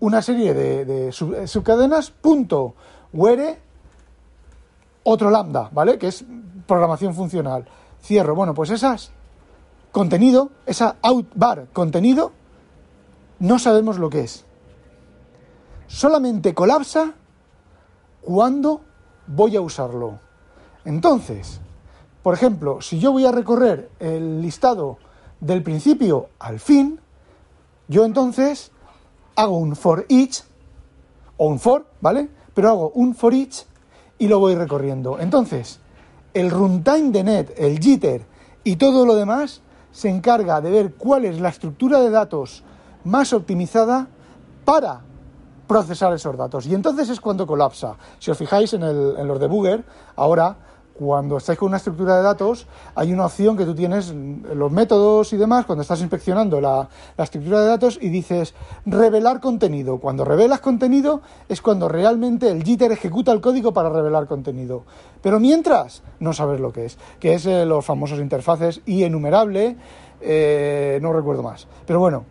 una 0.00 0.20
serie 0.20 0.52
de, 0.52 1.08
eh, 1.08 1.12
subcadenas 1.46 2.10
punto 2.10 2.74
where 3.12 3.58
otro 5.02 5.30
lambda, 5.30 5.70
¿vale? 5.72 5.98
Que 5.98 6.08
es 6.08 6.24
programación 6.66 7.14
funcional. 7.14 7.66
Cierro. 8.02 8.34
Bueno, 8.34 8.52
pues 8.52 8.70
esas 8.70 9.12
contenido, 9.92 10.50
esa 10.66 10.96
outbar 11.02 11.68
contenido 11.72 12.32
no 13.38 13.58
sabemos 13.58 13.98
lo 13.98 14.10
que 14.10 14.20
es. 14.20 14.44
Solamente 15.86 16.54
colapsa 16.54 17.14
cuando 18.20 18.80
voy 19.26 19.56
a 19.56 19.60
usarlo. 19.60 20.18
Entonces, 20.84 21.60
por 22.22 22.34
ejemplo, 22.34 22.80
si 22.80 22.98
yo 22.98 23.12
voy 23.12 23.26
a 23.26 23.32
recorrer 23.32 23.90
el 23.98 24.40
listado 24.40 24.98
del 25.40 25.62
principio 25.62 26.30
al 26.38 26.58
fin, 26.58 27.00
yo 27.88 28.04
entonces 28.04 28.70
hago 29.36 29.58
un 29.58 29.76
for 29.76 30.06
each 30.08 30.42
o 31.36 31.48
un 31.48 31.58
for, 31.58 31.86
¿vale? 32.00 32.28
Pero 32.54 32.68
hago 32.70 32.90
un 32.94 33.14
for 33.14 33.34
each 33.34 33.66
y 34.18 34.28
lo 34.28 34.38
voy 34.38 34.54
recorriendo. 34.54 35.18
Entonces, 35.18 35.80
el 36.32 36.50
runtime 36.50 37.10
de 37.10 37.24
net, 37.24 37.54
el 37.56 37.78
jitter 37.78 38.24
y 38.62 38.76
todo 38.76 39.04
lo 39.04 39.14
demás 39.14 39.60
se 39.92 40.08
encarga 40.08 40.60
de 40.60 40.70
ver 40.70 40.94
cuál 40.94 41.24
es 41.24 41.40
la 41.40 41.50
estructura 41.50 42.00
de 42.00 42.10
datos 42.10 42.64
más 43.04 43.32
optimizada 43.32 44.08
para 44.64 45.00
procesar 45.66 46.12
esos 46.12 46.36
datos. 46.36 46.66
Y 46.66 46.74
entonces 46.74 47.08
es 47.08 47.20
cuando 47.20 47.46
colapsa. 47.46 47.96
Si 48.18 48.30
os 48.30 48.38
fijáis 48.38 48.72
en, 48.74 48.82
el, 48.82 49.14
en 49.18 49.26
los 49.26 49.40
debugger, 49.40 49.84
ahora 50.16 50.56
cuando 50.94 51.38
estáis 51.38 51.58
con 51.58 51.68
una 51.68 51.78
estructura 51.78 52.16
de 52.16 52.22
datos, 52.22 52.68
hay 52.94 53.12
una 53.12 53.26
opción 53.26 53.56
que 53.56 53.64
tú 53.64 53.74
tienes 53.74 54.14
los 54.14 54.70
métodos 54.70 55.32
y 55.32 55.36
demás, 55.36 55.66
cuando 55.66 55.82
estás 55.82 56.00
inspeccionando 56.00 56.60
la, 56.60 56.88
la, 57.16 57.24
estructura 57.24 57.60
de 57.62 57.66
datos 57.66 57.98
y 58.00 58.10
dices 58.10 58.54
revelar 58.86 59.40
contenido. 59.40 59.98
Cuando 59.98 60.24
revelas 60.24 60.60
contenido 60.60 61.20
es 61.48 61.60
cuando 61.60 61.88
realmente 61.88 62.48
el 62.48 62.62
jitter 62.62 62.92
ejecuta 62.92 63.32
el 63.32 63.40
código 63.40 63.72
para 63.72 63.88
revelar 63.88 64.28
contenido. 64.28 64.84
Pero 65.20 65.40
mientras, 65.40 66.02
no 66.20 66.32
sabes 66.32 66.60
lo 66.60 66.72
que 66.72 66.84
es, 66.84 66.98
que 67.18 67.34
es 67.34 67.44
eh, 67.46 67.66
los 67.66 67.84
famosos 67.84 68.20
interfaces 68.20 68.80
y 68.86 69.02
enumerable, 69.02 69.76
eh, 70.20 71.00
no 71.02 71.12
recuerdo 71.12 71.42
más. 71.42 71.66
Pero 71.86 71.98
bueno, 71.98 72.24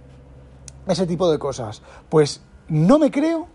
ese 0.88 1.08
tipo 1.08 1.32
de 1.32 1.40
cosas. 1.40 1.82
Pues 2.10 2.42
no 2.68 3.00
me 3.00 3.12
creo 3.12 3.48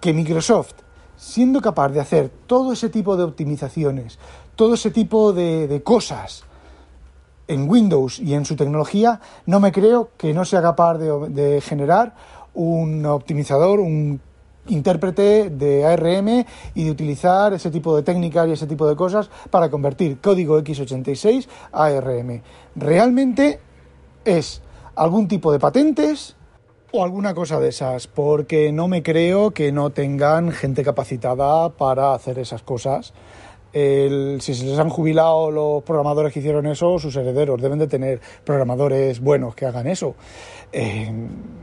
que 0.00 0.12
Microsoft, 0.12 0.74
siendo 1.16 1.60
capaz 1.60 1.88
de 1.90 2.00
hacer 2.00 2.30
todo 2.46 2.72
ese 2.72 2.88
tipo 2.88 3.16
de 3.16 3.24
optimizaciones, 3.24 4.18
todo 4.54 4.74
ese 4.74 4.90
tipo 4.90 5.32
de, 5.32 5.82
cosas 5.84 6.44
en 7.48 7.68
Windows 7.68 8.18
y 8.18 8.34
en 8.34 8.44
su 8.44 8.56
tecnología, 8.56 9.20
no 9.46 9.60
me 9.60 9.72
creo 9.72 10.10
que 10.16 10.34
no 10.34 10.44
sea 10.44 10.62
capaz 10.62 10.98
de, 10.98 11.28
de 11.28 11.60
generar 11.60 12.14
un 12.54 13.04
optimizador, 13.06 13.80
un 13.80 14.20
intérprete 14.68 15.50
de 15.50 15.84
ARM 15.84 16.44
y 16.74 16.84
de 16.84 16.90
utilizar 16.90 17.52
ese 17.52 17.70
tipo 17.70 17.94
de 17.96 18.02
técnicas 18.02 18.48
y 18.48 18.52
ese 18.52 18.66
tipo 18.66 18.88
de 18.88 18.96
cosas 18.96 19.30
para 19.50 19.70
convertir 19.70 20.20
código 20.20 20.58
x86 20.58 21.46
a 21.72 21.84
ARM. 21.84 22.42
Realmente 22.74 23.60
es 24.24 24.62
algún 24.96 25.28
tipo 25.28 25.52
de 25.52 25.58
patentes 25.58 26.36
o 26.92 27.04
alguna 27.04 27.34
cosa 27.34 27.60
de 27.60 27.68
esas, 27.68 28.06
porque 28.06 28.72
no 28.72 28.88
me 28.88 29.02
creo 29.02 29.50
que 29.52 29.70
no 29.70 29.90
tengan 29.90 30.50
gente 30.50 30.82
capacitada 30.82 31.70
para 31.70 32.14
hacer 32.14 32.38
esas 32.38 32.62
cosas. 32.62 33.12
Si 33.72 34.54
se 34.54 34.64
les 34.64 34.78
han 34.78 34.88
jubilado 34.88 35.50
los 35.50 35.82
programadores 35.82 36.32
que 36.32 36.38
hicieron 36.38 36.66
eso, 36.66 36.98
sus 36.98 37.14
herederos 37.14 37.60
deben 37.60 37.78
de 37.78 37.86
tener 37.86 38.20
programadores 38.42 39.20
buenos 39.20 39.54
que 39.54 39.66
hagan 39.66 39.86
eso. 39.86 40.14
Eh, 40.72 41.12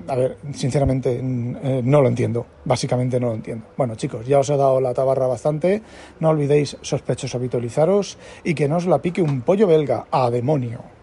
a 0.07 0.15
ver, 0.15 0.37
sinceramente 0.53 1.19
eh, 1.19 1.81
no 1.83 2.01
lo 2.01 2.07
entiendo, 2.07 2.45
básicamente 2.65 3.19
no 3.19 3.29
lo 3.29 3.33
entiendo. 3.33 3.65
Bueno 3.75 3.95
chicos, 3.95 4.27
ya 4.27 4.37
os 4.37 4.49
he 4.51 4.57
dado 4.57 4.79
la 4.79 4.93
tabarra 4.93 5.25
bastante, 5.25 5.81
no 6.19 6.29
olvidéis 6.29 6.77
sospechosos 6.81 7.33
habitualizaros 7.33 8.19
y 8.43 8.53
que 8.53 8.67
no 8.67 8.77
os 8.77 8.85
la 8.85 9.01
pique 9.01 9.23
un 9.23 9.41
pollo 9.41 9.65
belga, 9.65 10.05
a 10.11 10.29
demonio. 10.29 11.02